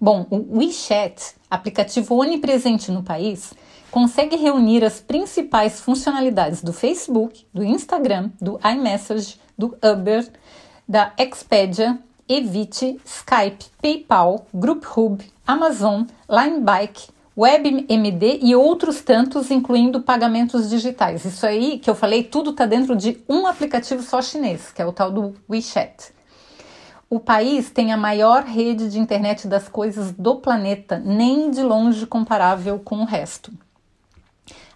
Bom, 0.00 0.26
o 0.30 0.58
WeChat, 0.58 1.34
aplicativo 1.50 2.14
onipresente 2.14 2.90
no 2.90 3.02
país, 3.02 3.52
consegue 3.90 4.36
reunir 4.36 4.82
as 4.82 5.00
principais 5.00 5.80
funcionalidades 5.80 6.62
do 6.62 6.72
Facebook, 6.72 7.46
do 7.52 7.62
Instagram, 7.62 8.30
do 8.40 8.58
iMessage, 8.64 9.38
do 9.56 9.76
Uber, 9.82 10.26
da 10.88 11.12
Expedia, 11.18 11.98
Evite, 12.28 13.00
Skype, 13.04 13.66
PayPal, 13.80 14.46
GroupHub, 14.54 15.24
Amazon, 15.46 16.04
LineBike, 16.28 17.08
WebMD 17.36 18.38
e 18.42 18.54
outros 18.54 19.00
tantos, 19.00 19.50
incluindo 19.50 20.00
pagamentos 20.00 20.70
digitais. 20.70 21.24
Isso 21.24 21.44
aí 21.44 21.78
que 21.78 21.90
eu 21.90 21.94
falei, 21.94 22.22
tudo 22.22 22.50
está 22.50 22.64
dentro 22.64 22.94
de 22.94 23.20
um 23.28 23.46
aplicativo 23.46 24.02
só 24.02 24.22
chinês, 24.22 24.70
que 24.70 24.80
é 24.80 24.86
o 24.86 24.92
tal 24.92 25.10
do 25.10 25.34
WeChat. 25.50 26.14
O 27.10 27.20
país 27.20 27.70
tem 27.70 27.92
a 27.92 27.96
maior 27.96 28.44
rede 28.44 28.88
de 28.88 28.98
internet 28.98 29.46
das 29.46 29.68
coisas 29.68 30.12
do 30.12 30.36
planeta, 30.36 30.98
nem 31.04 31.50
de 31.50 31.62
longe 31.62 32.06
comparável 32.06 32.78
com 32.78 32.96
o 32.96 33.04
resto. 33.04 33.52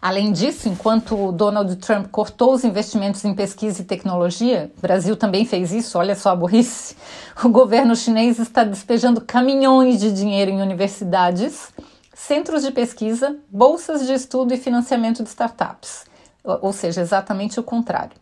Além 0.00 0.31
disso, 0.31 0.69
enquanto 0.69 1.33
Donald 1.33 1.75
Trump 1.76 2.07
cortou 2.09 2.55
os 2.55 2.62
investimentos 2.62 3.25
em 3.25 3.35
pesquisa 3.35 3.83
e 3.83 3.85
tecnologia, 3.85 4.71
o 4.78 4.81
Brasil 4.81 5.17
também 5.17 5.45
fez 5.45 5.73
isso, 5.73 5.99
olha 5.99 6.14
só 6.14 6.31
a 6.31 6.37
burrice, 6.37 6.97
o 7.43 7.49
governo 7.49 7.97
chinês 7.97 8.38
está 8.38 8.62
despejando 8.62 9.21
caminhões 9.21 9.99
de 9.99 10.12
dinheiro 10.12 10.52
em 10.52 10.62
universidades 10.62 11.73
centros 12.14 12.62
de 12.62 12.71
pesquisa, 12.71 13.37
bolsas 13.49 14.07
de 14.07 14.12
estudo 14.12 14.52
e 14.52 14.57
financiamento 14.57 15.23
de 15.23 15.28
startups, 15.28 16.05
ou 16.45 16.73
seja, 16.73 17.00
exatamente 17.00 17.59
o 17.59 17.62
contrário. 17.62 18.17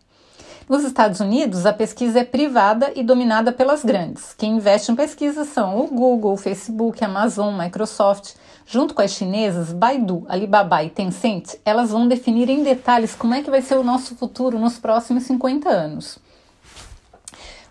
Nos 0.69 0.83
Estados 0.83 1.21
Unidos, 1.21 1.65
a 1.65 1.71
pesquisa 1.71 2.19
é 2.19 2.23
privada 2.25 2.91
e 2.93 3.01
dominada 3.01 3.53
pelas 3.53 3.85
grandes. 3.85 4.33
Quem 4.33 4.57
investe 4.57 4.91
em 4.91 4.97
pesquisa 4.97 5.45
são 5.45 5.79
o 5.79 5.87
Google, 5.87 6.33
o 6.33 6.37
Facebook, 6.37 7.01
a 7.01 7.07
Amazon, 7.07 7.57
Microsoft. 7.57 8.33
Junto 8.65 8.93
com 8.93 9.01
as 9.01 9.11
chinesas, 9.11 9.71
Baidu, 9.71 10.25
Alibaba 10.27 10.83
e 10.83 10.89
Tencent, 10.89 11.55
elas 11.63 11.91
vão 11.91 12.05
definir 12.05 12.49
em 12.49 12.63
detalhes 12.63 13.15
como 13.15 13.33
é 13.33 13.41
que 13.41 13.49
vai 13.49 13.61
ser 13.61 13.77
o 13.77 13.83
nosso 13.83 14.13
futuro 14.15 14.59
nos 14.59 14.77
próximos 14.77 15.23
50 15.23 15.69
anos. 15.69 16.19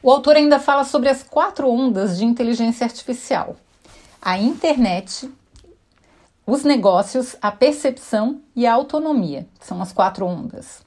O 0.03 0.11
autor 0.11 0.37
ainda 0.37 0.59
fala 0.59 0.83
sobre 0.83 1.11
as 1.11 1.23
quatro 1.23 1.69
ondas 1.71 2.17
de 2.17 2.25
inteligência 2.25 2.87
artificial: 2.87 3.57
a 4.23 4.39
internet, 4.39 5.31
os 6.47 6.65
negócios, 6.65 7.37
a 7.43 7.53
percepção 7.53 8.41
e 8.55 8.67
a 8.67 8.73
autonomia. 8.73 9.47
São 9.61 9.83
as 9.83 9.93
quatro 9.93 10.25
ondas. 10.25 10.86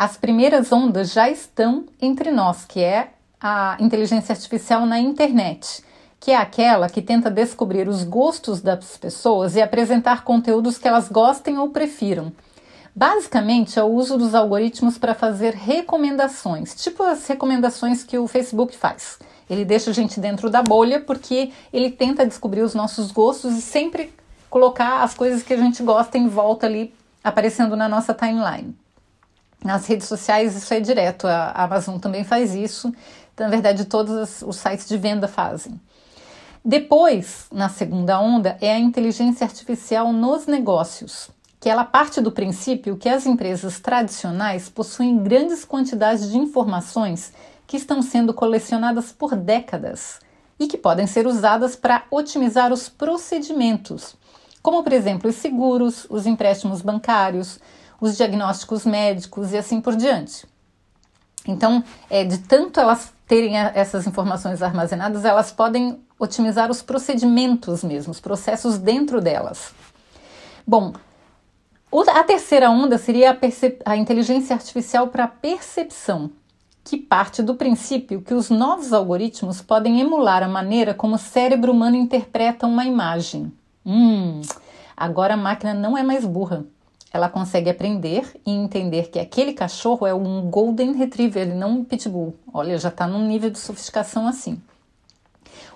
As 0.00 0.16
primeiras 0.16 0.70
ondas 0.70 1.12
já 1.12 1.28
estão 1.28 1.86
entre 2.00 2.30
nós, 2.30 2.64
que 2.64 2.78
é 2.78 3.08
a 3.40 3.76
inteligência 3.80 4.32
artificial 4.32 4.86
na 4.86 5.00
internet, 5.00 5.82
que 6.20 6.30
é 6.30 6.36
aquela 6.36 6.88
que 6.88 7.02
tenta 7.02 7.28
descobrir 7.28 7.88
os 7.88 8.04
gostos 8.04 8.60
das 8.60 8.96
pessoas 8.96 9.56
e 9.56 9.60
apresentar 9.60 10.22
conteúdos 10.22 10.78
que 10.78 10.86
elas 10.86 11.08
gostem 11.08 11.58
ou 11.58 11.70
prefiram. 11.70 12.32
Basicamente, 12.94 13.76
é 13.76 13.82
o 13.82 13.88
uso 13.88 14.16
dos 14.16 14.36
algoritmos 14.36 14.96
para 14.96 15.16
fazer 15.16 15.52
recomendações, 15.54 16.76
tipo 16.76 17.02
as 17.02 17.26
recomendações 17.26 18.04
que 18.04 18.16
o 18.16 18.28
Facebook 18.28 18.76
faz. 18.76 19.18
Ele 19.50 19.64
deixa 19.64 19.90
a 19.90 19.94
gente 19.94 20.20
dentro 20.20 20.48
da 20.48 20.62
bolha 20.62 21.00
porque 21.00 21.50
ele 21.72 21.90
tenta 21.90 22.24
descobrir 22.24 22.62
os 22.62 22.72
nossos 22.72 23.10
gostos 23.10 23.56
e 23.56 23.60
sempre 23.60 24.14
colocar 24.48 25.02
as 25.02 25.14
coisas 25.14 25.42
que 25.42 25.54
a 25.54 25.58
gente 25.58 25.82
gosta 25.82 26.16
em 26.16 26.28
volta 26.28 26.66
ali 26.66 26.94
aparecendo 27.24 27.74
na 27.74 27.88
nossa 27.88 28.14
timeline. 28.14 28.76
Nas 29.64 29.86
redes 29.86 30.06
sociais 30.06 30.56
isso 30.56 30.72
é 30.72 30.80
direto, 30.80 31.26
a 31.26 31.50
Amazon 31.52 31.98
também 31.98 32.24
faz 32.24 32.54
isso, 32.54 32.92
na 33.36 33.48
verdade 33.48 33.84
todos 33.84 34.42
os 34.42 34.56
sites 34.56 34.88
de 34.88 34.96
venda 34.96 35.26
fazem. 35.26 35.80
Depois, 36.64 37.46
na 37.50 37.68
segunda 37.68 38.20
onda, 38.20 38.56
é 38.60 38.72
a 38.72 38.78
inteligência 38.78 39.44
artificial 39.44 40.12
nos 40.12 40.46
negócios, 40.46 41.30
que 41.60 41.68
ela 41.68 41.84
parte 41.84 42.20
do 42.20 42.30
princípio 42.30 42.96
que 42.96 43.08
as 43.08 43.26
empresas 43.26 43.80
tradicionais 43.80 44.68
possuem 44.68 45.18
grandes 45.18 45.64
quantidades 45.64 46.30
de 46.30 46.38
informações 46.38 47.32
que 47.66 47.76
estão 47.76 48.00
sendo 48.00 48.32
colecionadas 48.32 49.12
por 49.12 49.34
décadas 49.34 50.20
e 50.58 50.66
que 50.66 50.76
podem 50.76 51.06
ser 51.06 51.26
usadas 51.26 51.76
para 51.76 52.04
otimizar 52.10 52.72
os 52.72 52.88
procedimentos, 52.88 54.16
como 54.62 54.82
por 54.82 54.92
exemplo 54.92 55.30
os 55.30 55.36
seguros, 55.36 56.06
os 56.10 56.26
empréstimos 56.26 56.82
bancários, 56.82 57.60
os 58.00 58.16
diagnósticos 58.16 58.84
médicos 58.84 59.52
e 59.52 59.56
assim 59.56 59.80
por 59.80 59.96
diante. 59.96 60.46
Então, 61.46 61.82
é, 62.10 62.24
de 62.24 62.38
tanto 62.38 62.78
elas 62.78 63.12
terem 63.26 63.56
essas 63.58 64.06
informações 64.06 64.62
armazenadas, 64.62 65.24
elas 65.24 65.50
podem 65.52 66.00
otimizar 66.18 66.70
os 66.70 66.82
procedimentos 66.82 67.84
mesmo, 67.84 68.10
os 68.10 68.20
processos 68.20 68.78
dentro 68.78 69.20
delas. 69.20 69.72
Bom, 70.66 70.92
a 72.08 72.24
terceira 72.24 72.70
onda 72.70 72.98
seria 72.98 73.32
a, 73.32 73.92
a 73.92 73.96
inteligência 73.96 74.54
artificial 74.54 75.08
para 75.08 75.28
percepção, 75.28 76.30
que 76.84 76.96
parte 76.96 77.42
do 77.42 77.54
princípio 77.54 78.22
que 78.22 78.34
os 78.34 78.50
novos 78.50 78.92
algoritmos 78.92 79.60
podem 79.60 80.00
emular 80.00 80.42
a 80.42 80.48
maneira 80.48 80.94
como 80.94 81.16
o 81.16 81.18
cérebro 81.18 81.72
humano 81.72 81.96
interpreta 81.96 82.66
uma 82.66 82.84
imagem. 82.84 83.52
Hum, 83.84 84.40
agora 84.96 85.34
a 85.34 85.36
máquina 85.36 85.72
não 85.72 85.96
é 85.96 86.02
mais 86.02 86.24
burra 86.24 86.64
ela 87.12 87.28
consegue 87.28 87.70
aprender 87.70 88.30
e 88.46 88.50
entender 88.50 89.10
que 89.10 89.18
aquele 89.18 89.52
cachorro 89.52 90.06
é 90.06 90.12
um 90.12 90.42
Golden 90.50 90.92
Retriever 90.92 91.48
e 91.48 91.54
não 91.54 91.78
um 91.78 91.84
Pitbull. 91.84 92.36
Olha, 92.52 92.78
já 92.78 92.90
está 92.90 93.06
num 93.06 93.26
nível 93.26 93.50
de 93.50 93.58
sofisticação 93.58 94.26
assim. 94.26 94.60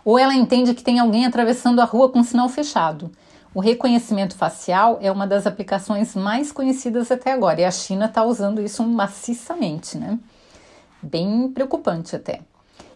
Ou 0.04 0.18
ela 0.18 0.34
entende 0.34 0.74
que 0.74 0.82
tem 0.82 0.98
alguém 0.98 1.24
atravessando 1.24 1.80
a 1.80 1.84
rua 1.84 2.10
com 2.10 2.22
sinal 2.22 2.48
fechado. 2.48 3.10
O 3.54 3.60
reconhecimento 3.60 4.36
facial 4.36 4.98
é 5.00 5.10
uma 5.10 5.26
das 5.26 5.46
aplicações 5.46 6.14
mais 6.14 6.52
conhecidas 6.52 7.10
até 7.10 7.32
agora 7.32 7.60
e 7.60 7.64
a 7.64 7.70
China 7.70 8.06
está 8.06 8.24
usando 8.24 8.60
isso 8.60 8.82
maciçamente, 8.82 9.96
né? 9.96 10.18
Bem 11.02 11.50
preocupante 11.50 12.16
até. 12.16 12.40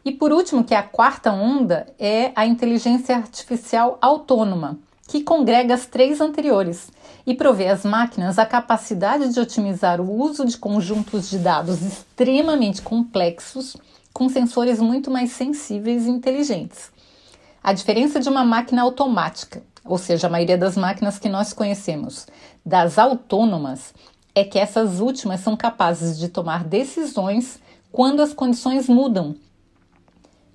E 0.05 0.13
por 0.13 0.33
último, 0.33 0.63
que 0.63 0.75
é 0.75 0.79
a 0.79 0.83
quarta 0.83 1.33
onda, 1.33 1.87
é 1.99 2.33
a 2.35 2.47
inteligência 2.47 3.17
artificial 3.17 3.99
autônoma, 4.01 4.79
que 5.09 5.23
congrega 5.23 5.75
as 5.75 5.87
três 5.87 6.21
anteriores 6.21 6.91
e 7.27 7.35
provê 7.35 7.69
às 7.69 7.85
máquinas 7.85 8.39
a 8.39 8.47
capacidade 8.47 9.33
de 9.33 9.41
otimizar 9.41 10.01
o 10.01 10.09
uso 10.09 10.45
de 10.45 10.57
conjuntos 10.57 11.29
de 11.29 11.39
dados 11.39 11.83
extremamente 11.83 12.81
complexos 12.81 13.77
com 14.13 14.29
sensores 14.29 14.81
muito 14.81 15.11
mais 15.11 15.33
sensíveis 15.33 16.07
e 16.07 16.11
inteligentes. 16.11 16.91
A 17.63 17.73
diferença 17.73 18.21
de 18.21 18.29
uma 18.29 18.45
máquina 18.45 18.83
automática, 18.83 19.63
ou 19.85 19.99
seja, 19.99 20.29
a 20.29 20.31
maioria 20.31 20.57
das 20.57 20.77
máquinas 20.77 21.19
que 21.19 21.29
nós 21.29 21.53
conhecemos, 21.53 22.27
das 22.65 22.99
autônomas, 22.99 23.93
é 24.35 24.45
que 24.45 24.59
essas 24.59 25.01
últimas 25.01 25.41
são 25.41 25.57
capazes 25.57 26.19
de 26.19 26.29
tomar 26.29 26.63
decisões 26.63 27.59
quando 27.91 28.23
as 28.23 28.33
condições 28.33 28.89
mudam. 28.89 29.35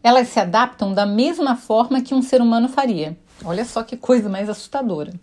Elas 0.02 0.30
se 0.30 0.40
adaptam 0.40 0.94
da 0.94 1.06
mesma 1.06 1.56
forma 1.56 2.02
que 2.02 2.14
um 2.14 2.22
ser 2.22 2.42
humano 2.42 2.70
faria. 2.70 3.18
Olha 3.44 3.66
só 3.66 3.84
que 3.84 3.98
coisa 3.98 4.30
mais 4.30 4.50
assustadora. 4.50 5.14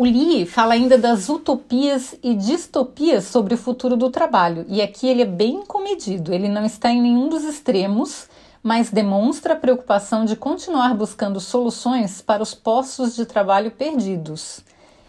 O 0.00 0.04
Lee 0.04 0.46
fala 0.46 0.72
ainda 0.72 0.96
das 0.96 1.28
utopias 1.28 2.14
e 2.22 2.34
distopias 2.34 3.24
sobre 3.24 3.52
o 3.52 3.58
futuro 3.58 3.98
do 3.98 4.08
trabalho, 4.08 4.64
e 4.66 4.80
aqui 4.80 5.06
ele 5.06 5.20
é 5.20 5.26
bem 5.26 5.62
comedido, 5.66 6.32
ele 6.32 6.48
não 6.48 6.64
está 6.64 6.90
em 6.90 7.02
nenhum 7.02 7.28
dos 7.28 7.44
extremos, 7.44 8.26
mas 8.62 8.88
demonstra 8.88 9.52
a 9.52 9.56
preocupação 9.58 10.24
de 10.24 10.36
continuar 10.36 10.94
buscando 10.94 11.38
soluções 11.38 12.22
para 12.22 12.42
os 12.42 12.54
postos 12.54 13.14
de 13.14 13.26
trabalho 13.26 13.72
perdidos. 13.72 14.64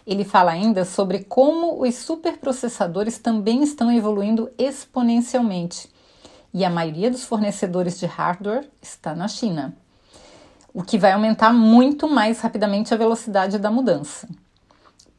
Ele 0.06 0.24
fala 0.24 0.50
ainda 0.50 0.84
sobre 0.84 1.24
como 1.24 1.82
os 1.82 1.94
superprocessadores 1.94 3.16
também 3.16 3.62
estão 3.62 3.90
evoluindo 3.90 4.50
exponencialmente, 4.58 5.88
e 6.52 6.66
a 6.66 6.68
maioria 6.68 7.10
dos 7.10 7.24
fornecedores 7.24 7.98
de 7.98 8.04
hardware 8.04 8.68
está 8.82 9.14
na 9.14 9.26
China, 9.26 9.74
o 10.74 10.82
que 10.82 10.98
vai 10.98 11.12
aumentar 11.12 11.50
muito 11.50 12.06
mais 12.06 12.40
rapidamente 12.40 12.92
a 12.92 12.98
velocidade 12.98 13.58
da 13.58 13.70
mudança. 13.70 14.28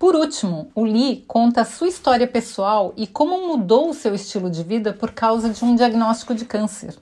Por 0.03 0.17
último, 0.17 0.69
o 0.75 0.83
Lee 0.83 1.23
conta 1.25 1.61
a 1.61 1.65
sua 1.65 1.87
história 1.87 2.27
pessoal 2.27 2.93
e 2.97 3.07
como 3.07 3.47
mudou 3.47 3.89
o 3.89 3.93
seu 3.93 4.13
estilo 4.13 4.49
de 4.49 4.61
vida 4.61 4.91
por 4.91 5.11
causa 5.11 5.47
de 5.49 5.63
um 5.63 5.75
diagnóstico 5.75 6.35
de 6.35 6.43
câncer. 6.43 6.93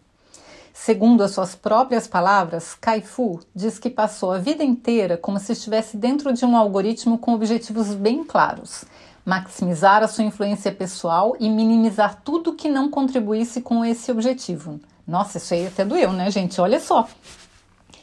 Segundo 0.72 1.24
as 1.24 1.32
suas 1.32 1.56
próprias 1.56 2.06
palavras, 2.06 2.76
Kai-Fu 2.80 3.40
diz 3.56 3.80
que 3.80 3.90
passou 3.90 4.32
a 4.32 4.38
vida 4.38 4.64
inteira 4.64 5.18
como 5.18 5.40
se 5.40 5.54
estivesse 5.54 5.98
dentro 5.98 6.32
de 6.32 6.46
um 6.46 6.56
algoritmo 6.56 7.18
com 7.18 7.34
objetivos 7.34 7.88
bem 7.96 8.24
claros: 8.24 8.86
maximizar 9.26 10.04
a 10.04 10.08
sua 10.08 10.24
influência 10.24 10.72
pessoal 10.72 11.36
e 11.40 11.50
minimizar 11.50 12.22
tudo 12.24 12.54
que 12.54 12.70
não 12.70 12.88
contribuísse 12.88 13.62
com 13.62 13.84
esse 13.84 14.12
objetivo. 14.12 14.80
Nossa, 15.08 15.40
isso 15.40 15.56
aí 15.56 15.66
até 15.66 15.84
doeu, 15.84 16.14
né, 16.14 16.30
gente? 16.30 16.62
Olha 16.62 16.80
só. 16.80 17.08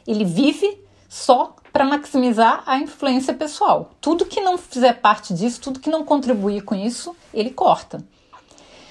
Ele 0.05 0.25
vive 0.25 0.77
só 1.09 1.55
para 1.79 1.87
maximizar 1.87 2.65
a 2.67 2.77
influência 2.81 3.33
pessoal. 3.33 3.93
Tudo 4.01 4.27
que 4.27 4.41
não 4.41 4.59
fizer 4.59 4.95
parte 4.95 5.33
disso, 5.33 5.61
tudo 5.61 5.79
que 5.79 5.89
não 5.89 6.05
contribuir 6.05 6.63
com 6.63 6.75
isso, 6.75 7.15
ele 7.33 7.51
corta. 7.51 8.05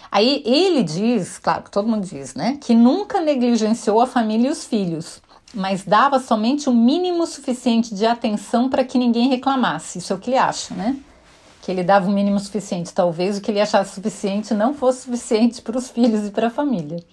Aí 0.09 0.41
ele 0.45 0.83
diz, 0.83 1.37
claro 1.37 1.63
que 1.63 1.69
todo 1.69 1.85
mundo 1.85 2.07
diz, 2.07 2.33
né, 2.33 2.57
que 2.61 2.73
nunca 2.73 3.19
negligenciou 3.19 3.99
a 3.99 4.07
família 4.07 4.47
e 4.47 4.51
os 4.51 4.63
filhos, 4.63 5.21
mas 5.53 5.83
dava 5.83 6.17
somente 6.17 6.69
o 6.69 6.73
mínimo 6.73 7.27
suficiente 7.27 7.93
de 7.93 8.05
atenção 8.05 8.69
para 8.69 8.85
que 8.85 8.97
ninguém 8.97 9.27
reclamasse. 9.27 9.97
Isso 9.97 10.13
é 10.13 10.15
o 10.15 10.19
que 10.19 10.29
ele 10.29 10.37
acha, 10.37 10.73
né? 10.73 10.95
Que 11.63 11.69
ele 11.69 11.83
dava 11.83 12.07
o 12.07 12.13
mínimo 12.13 12.39
suficiente. 12.39 12.93
Talvez 12.93 13.37
o 13.37 13.41
que 13.41 13.51
ele 13.51 13.59
achasse 13.59 13.95
suficiente 13.95 14.53
não 14.53 14.73
fosse 14.73 15.01
suficiente 15.01 15.61
para 15.61 15.77
os 15.77 15.89
filhos 15.89 16.25
e 16.25 16.31
para 16.31 16.47
a 16.47 16.49
família. 16.49 17.03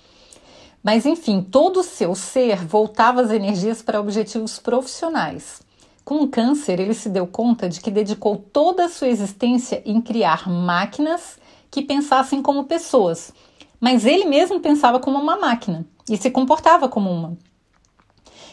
Mas 0.85 1.07
enfim, 1.07 1.40
todo 1.40 1.81
o 1.81 1.83
seu 1.83 2.14
ser 2.14 2.62
voltava 2.62 3.23
as 3.23 3.31
energias 3.31 3.81
para 3.81 3.99
objetivos 3.99 4.59
profissionais. 4.59 5.62
Com 6.05 6.16
o 6.16 6.29
câncer, 6.29 6.79
ele 6.79 6.92
se 6.92 7.09
deu 7.09 7.27
conta 7.27 7.70
de 7.70 7.81
que 7.81 7.90
dedicou 7.90 8.37
toda 8.37 8.85
a 8.85 8.88
sua 8.90 9.09
existência 9.09 9.83
em 9.87 9.99
criar 10.03 10.47
máquinas 10.47 11.38
que 11.70 11.81
pensassem 11.81 12.42
como 12.42 12.64
pessoas, 12.64 13.33
mas 13.81 14.05
ele 14.05 14.27
mesmo 14.27 14.61
pensava 14.61 15.01
como 15.01 15.18
uma 15.18 15.38
máquina 15.38 15.87
e 16.09 16.18
se 16.18 16.31
comportava 16.31 16.87
como 16.87 17.11
uma. 17.11 17.38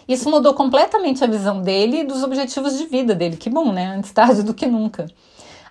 Isso 0.08 0.30
mudou 0.30 0.54
completamente 0.54 1.24
a 1.24 1.28
visão 1.28 1.62
dele 1.62 2.00
e 2.00 2.04
dos 2.06 2.24
objetivos 2.24 2.78
de 2.78 2.86
vida 2.86 3.14
dele. 3.14 3.36
Que 3.36 3.50
bom, 3.50 3.72
né? 3.74 3.88
Antes 3.88 4.12
tarde 4.12 4.42
do 4.42 4.54
que 4.54 4.66
nunca. 4.66 5.08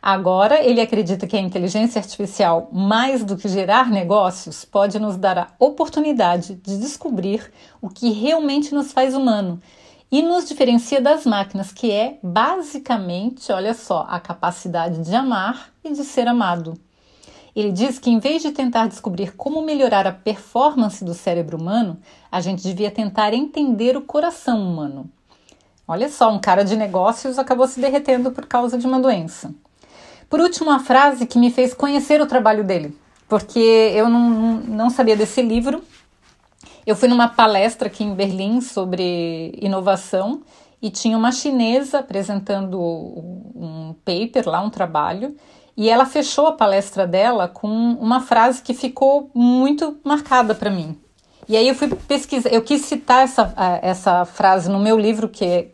Agora, 0.03 0.65
ele 0.65 0.81
acredita 0.81 1.27
que 1.27 1.37
a 1.37 1.41
inteligência 1.41 1.99
artificial, 1.99 2.71
mais 2.73 3.23
do 3.23 3.37
que 3.37 3.49
gerar 3.49 3.91
negócios, 3.91 4.65
pode 4.65 4.99
nos 4.99 5.17
dar 5.17 5.39
a 5.39 5.49
oportunidade 5.59 6.55
de 6.55 6.79
descobrir 6.79 7.53
o 7.83 7.89
que 7.91 8.11
realmente 8.11 8.75
nos 8.75 8.93
faz 8.93 9.15
humano 9.15 9.61
e 10.11 10.23
nos 10.23 10.49
diferencia 10.49 11.01
das 11.01 11.27
máquinas, 11.27 11.71
que 11.71 11.91
é 11.91 12.19
basicamente, 12.23 13.53
olha 13.53 13.75
só, 13.75 14.07
a 14.09 14.19
capacidade 14.19 15.03
de 15.03 15.15
amar 15.15 15.71
e 15.85 15.93
de 15.93 16.03
ser 16.03 16.27
amado. 16.27 16.75
Ele 17.55 17.71
diz 17.71 17.99
que 17.99 18.11
em 18.11 18.19
vez 18.19 18.41
de 18.43 18.53
tentar 18.53 18.87
descobrir 18.87 19.37
como 19.37 19.61
melhorar 19.61 20.07
a 20.07 20.13
performance 20.13 21.05
do 21.05 21.13
cérebro 21.13 21.59
humano, 21.59 21.99
a 22.33 22.41
gente 22.41 22.63
devia 22.63 22.91
tentar 22.91 23.35
entender 23.35 23.97
o 23.97 24.03
coração 24.03 24.61
humano. 24.63 25.11
Olha 25.87 26.09
só, 26.09 26.33
um 26.33 26.39
cara 26.39 26.65
de 26.65 26.77
negócios 26.77 27.39
acabou 27.39 27.67
se 27.67 27.81
derretendo 27.81 28.31
por 28.31 28.47
causa 28.47 28.79
de 28.79 28.87
uma 28.87 29.01
doença. 29.01 29.53
Por 30.31 30.41
último, 30.41 30.71
uma 30.71 30.79
frase 30.79 31.27
que 31.27 31.41
me 31.41 31.51
fez 31.51 31.75
conhecer 31.75 32.21
o 32.21 32.27
trabalho 32.27 32.63
dele, 32.63 32.97
porque 33.29 33.59
eu 33.59 34.09
não, 34.09 34.61
não 34.61 34.89
sabia 34.89 35.17
desse 35.17 35.43
livro. 35.43 35.83
Eu 36.87 36.95
fui 36.95 37.09
numa 37.09 37.27
palestra 37.27 37.89
aqui 37.89 38.05
em 38.05 38.15
Berlim 38.15 38.61
sobre 38.61 39.59
inovação 39.61 40.43
e 40.81 40.89
tinha 40.89 41.19
uma 41.19 41.33
chinesa 41.33 41.99
apresentando 41.99 42.81
um 42.81 43.93
paper 44.05 44.49
lá, 44.49 44.61
um 44.61 44.71
trabalho, 44.71 45.37
e 45.77 45.91
ela 45.91 46.07
fechou 46.07 46.47
a 46.47 46.53
palestra 46.53 47.09
dela 47.09 47.49
com 47.49 47.69
uma 47.69 48.21
frase 48.21 48.63
que 48.63 48.73
ficou 48.73 49.31
muito 49.35 49.99
marcada 50.05 50.55
para 50.55 50.71
mim. 50.71 50.97
E 51.49 51.57
aí 51.57 51.67
eu 51.67 51.75
fui 51.75 51.89
pesquisar, 51.89 52.51
eu 52.51 52.63
quis 52.63 52.83
citar 52.83 53.25
essa, 53.25 53.53
essa 53.83 54.25
frase 54.25 54.71
no 54.71 54.79
meu 54.79 54.97
livro, 54.97 55.29
que 55.29 55.73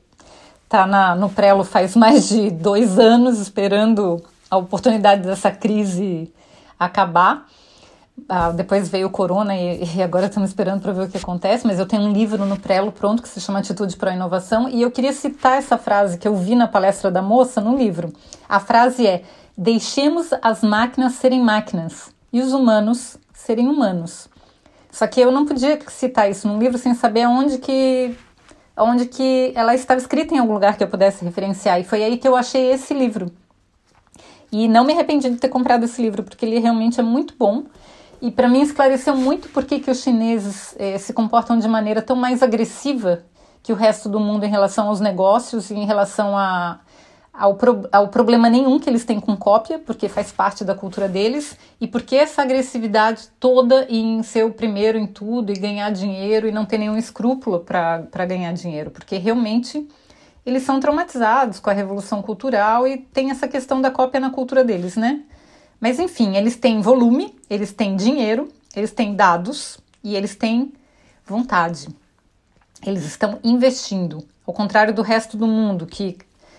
está 0.64 1.14
no 1.14 1.28
prelo 1.28 1.62
faz 1.62 1.94
mais 1.94 2.26
de 2.28 2.50
dois 2.50 2.98
anos, 2.98 3.38
esperando 3.38 4.24
a 4.50 4.56
oportunidade 4.56 5.22
dessa 5.22 5.50
crise 5.50 6.32
acabar. 6.78 7.46
Ah, 8.28 8.50
depois 8.50 8.88
veio 8.88 9.08
o 9.08 9.10
corona 9.10 9.54
e, 9.54 9.96
e 9.96 10.02
agora 10.02 10.26
estamos 10.26 10.48
esperando 10.48 10.80
para 10.80 10.92
ver 10.92 11.02
o 11.02 11.08
que 11.08 11.18
acontece, 11.18 11.66
mas 11.66 11.78
eu 11.78 11.86
tenho 11.86 12.02
um 12.02 12.12
livro 12.12 12.46
no 12.46 12.58
Prelo 12.58 12.90
pronto 12.90 13.22
que 13.22 13.28
se 13.28 13.40
chama 13.40 13.58
Atitude 13.58 13.94
para 13.96 14.10
a 14.10 14.14
Inovação 14.14 14.68
e 14.70 14.80
eu 14.80 14.90
queria 14.90 15.12
citar 15.12 15.58
essa 15.58 15.76
frase 15.76 16.16
que 16.16 16.26
eu 16.26 16.34
vi 16.34 16.54
na 16.54 16.66
palestra 16.66 17.10
da 17.10 17.20
moça 17.20 17.60
no 17.60 17.76
livro. 17.76 18.12
A 18.48 18.58
frase 18.58 19.06
é: 19.06 19.22
Deixemos 19.56 20.30
as 20.40 20.62
máquinas 20.62 21.12
serem 21.14 21.40
máquinas 21.40 22.10
e 22.32 22.40
os 22.40 22.52
humanos 22.52 23.18
serem 23.34 23.68
humanos. 23.68 24.28
Só 24.90 25.06
que 25.06 25.20
eu 25.20 25.30
não 25.30 25.44
podia 25.44 25.78
citar 25.88 26.30
isso 26.30 26.48
no 26.48 26.58
livro 26.58 26.78
sem 26.78 26.94
saber 26.94 27.24
aonde 27.24 27.58
que 27.58 28.16
onde 28.78 29.06
que 29.06 29.52
ela 29.54 29.74
estava 29.74 30.00
escrita 30.00 30.34
em 30.34 30.38
algum 30.38 30.54
lugar 30.54 30.76
que 30.76 30.84
eu 30.84 30.88
pudesse 30.88 31.24
referenciar 31.24 31.80
e 31.80 31.84
foi 31.84 32.02
aí 32.02 32.16
que 32.16 32.26
eu 32.26 32.34
achei 32.34 32.72
esse 32.72 32.94
livro. 32.94 33.30
E 34.58 34.68
não 34.68 34.84
me 34.84 34.94
arrependi 34.94 35.28
de 35.28 35.36
ter 35.36 35.50
comprado 35.50 35.84
esse 35.84 36.00
livro 36.00 36.22
porque 36.22 36.46
ele 36.46 36.58
realmente 36.58 36.98
é 36.98 37.02
muito 37.02 37.34
bom. 37.38 37.64
E 38.22 38.30
para 38.30 38.48
mim 38.48 38.62
esclareceu 38.62 39.14
muito 39.14 39.50
por 39.50 39.66
que, 39.66 39.78
que 39.78 39.90
os 39.90 40.02
chineses 40.02 40.74
eh, 40.78 40.96
se 40.96 41.12
comportam 41.12 41.58
de 41.58 41.68
maneira 41.68 42.00
tão 42.00 42.16
mais 42.16 42.42
agressiva 42.42 43.22
que 43.62 43.70
o 43.70 43.76
resto 43.76 44.08
do 44.08 44.18
mundo 44.18 44.44
em 44.44 44.48
relação 44.48 44.88
aos 44.88 44.98
negócios 44.98 45.68
e 45.68 45.74
em 45.74 45.84
relação 45.84 46.34
a, 46.38 46.80
ao, 47.34 47.56
pro, 47.56 47.86
ao 47.92 48.08
problema 48.08 48.48
nenhum 48.48 48.78
que 48.78 48.88
eles 48.88 49.04
têm 49.04 49.20
com 49.20 49.36
cópia, 49.36 49.78
porque 49.78 50.08
faz 50.08 50.32
parte 50.32 50.64
da 50.64 50.74
cultura 50.74 51.06
deles, 51.06 51.58
e 51.78 51.86
porque 51.86 52.16
essa 52.16 52.40
agressividade 52.40 53.28
toda 53.38 53.86
em 53.90 54.22
ser 54.22 54.46
o 54.46 54.54
primeiro 54.54 54.96
em 54.96 55.06
tudo 55.06 55.52
e 55.52 55.58
ganhar 55.58 55.90
dinheiro 55.90 56.48
e 56.48 56.50
não 56.50 56.64
ter 56.64 56.78
nenhum 56.78 56.96
escrúpulo 56.96 57.60
para 57.60 58.24
ganhar 58.24 58.54
dinheiro, 58.54 58.90
porque 58.90 59.18
realmente 59.18 59.86
eles 60.46 60.62
são 60.62 60.78
traumatizados 60.78 61.58
com 61.58 61.68
a 61.68 61.72
revolução 61.72 62.22
cultural 62.22 62.86
e 62.86 62.98
tem 62.98 63.32
essa 63.32 63.48
questão 63.48 63.80
da 63.80 63.90
cópia 63.90 64.20
na 64.20 64.30
cultura 64.30 64.62
deles, 64.62 64.96
né? 64.96 65.22
Mas 65.80 65.98
enfim, 65.98 66.36
eles 66.36 66.54
têm 66.54 66.80
volume, 66.80 67.34
eles 67.50 67.72
têm 67.72 67.96
dinheiro, 67.96 68.48
eles 68.74 68.92
têm 68.92 69.16
dados 69.16 69.78
e 70.04 70.14
eles 70.14 70.36
têm 70.36 70.72
vontade. 71.26 71.88
Eles 72.84 73.04
estão 73.04 73.40
investindo. 73.42 74.24
Ao 74.46 74.54
contrário 74.54 74.94
do 74.94 75.02
resto 75.02 75.36
do 75.36 75.48
mundo, 75.48 75.84
que 75.84 76.16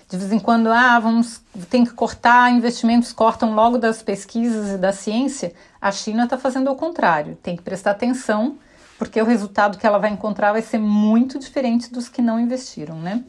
de 0.10 0.18
vez 0.18 0.32
em 0.34 0.40
quando, 0.40 0.68
ah, 0.68 1.00
vamos, 1.00 1.42
tem 1.70 1.86
que 1.86 1.94
cortar 1.94 2.52
investimentos, 2.52 3.14
cortam 3.14 3.54
logo 3.54 3.78
das 3.78 4.02
pesquisas 4.02 4.72
e 4.72 4.78
da 4.78 4.92
ciência. 4.92 5.54
A 5.82 5.92
China 5.92 6.26
está 6.26 6.38
fazendo 6.38 6.70
o 6.70 6.76
contrário. 6.76 7.38
Tem 7.42 7.56
que 7.56 7.64
prestar 7.64 7.92
atenção, 7.92 8.58
porque 8.98 9.22
o 9.22 9.26
resultado 9.26 9.78
que 9.78 9.88
ela 9.88 9.98
vai 9.98 10.10
encontrar 10.10 10.52
vai 10.52 10.62
ser 10.62 10.78
muito 10.78 11.40
diferente 11.40 11.92
dos 11.92 12.10
que 12.10 12.22
não 12.22 12.40
investiram, 12.40 12.98
né? 12.98 13.24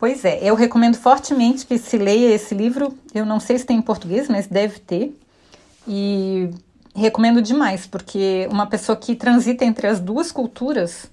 Pois 0.00 0.24
é, 0.24 0.38
eu 0.42 0.54
recomendo 0.54 0.96
fortemente 0.96 1.66
que 1.66 1.76
se 1.76 1.98
leia 1.98 2.34
esse 2.34 2.54
livro. 2.54 2.96
Eu 3.14 3.26
não 3.26 3.38
sei 3.38 3.58
se 3.58 3.66
tem 3.66 3.76
em 3.76 3.82
português, 3.82 4.30
mas 4.30 4.46
deve 4.46 4.78
ter. 4.80 5.14
E 5.86 6.48
recomendo 6.96 7.42
demais, 7.42 7.86
porque 7.86 8.48
uma 8.50 8.66
pessoa 8.66 8.96
que 8.96 9.14
transita 9.14 9.62
entre 9.62 9.86
as 9.86 10.00
duas 10.00 10.32
culturas 10.32 11.10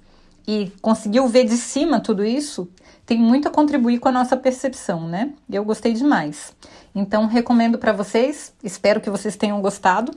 e 0.47 0.71
conseguiu 0.81 1.27
ver 1.27 1.43
de 1.43 1.57
cima 1.57 1.99
tudo 1.99 2.23
isso, 2.23 2.69
tem 3.05 3.19
muito 3.19 3.49
a 3.49 3.51
contribuir 3.51 3.99
com 3.99 4.07
a 4.07 4.11
nossa 4.11 4.37
percepção, 4.37 5.05
né? 5.05 5.33
Eu 5.49 5.65
gostei 5.65 5.91
demais. 5.91 6.55
Então, 6.95 7.27
recomendo 7.27 7.77
para 7.77 7.91
vocês, 7.91 8.53
espero 8.63 9.01
que 9.01 9.09
vocês 9.09 9.35
tenham 9.35 9.61
gostado. 9.61 10.13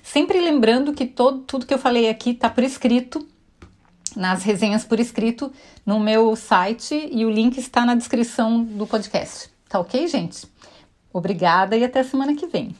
Sempre 0.00 0.40
lembrando 0.40 0.92
que 0.92 1.06
todo, 1.06 1.40
tudo 1.40 1.66
que 1.66 1.74
eu 1.74 1.78
falei 1.78 2.08
aqui 2.08 2.30
está 2.30 2.48
por 2.48 2.62
escrito 2.62 3.26
nas 4.16 4.42
resenhas 4.42 4.84
por 4.84 5.00
escrito 5.00 5.52
no 5.84 5.98
meu 6.00 6.34
site 6.36 7.08
e 7.12 7.24
o 7.24 7.30
link 7.30 7.58
está 7.58 7.84
na 7.84 7.94
descrição 7.94 8.62
do 8.62 8.86
podcast. 8.86 9.50
Tá 9.68 9.80
ok, 9.80 10.06
gente? 10.06 10.46
Obrigada 11.12 11.76
e 11.76 11.84
até 11.84 12.02
semana 12.02 12.34
que 12.34 12.46
vem. 12.46 12.74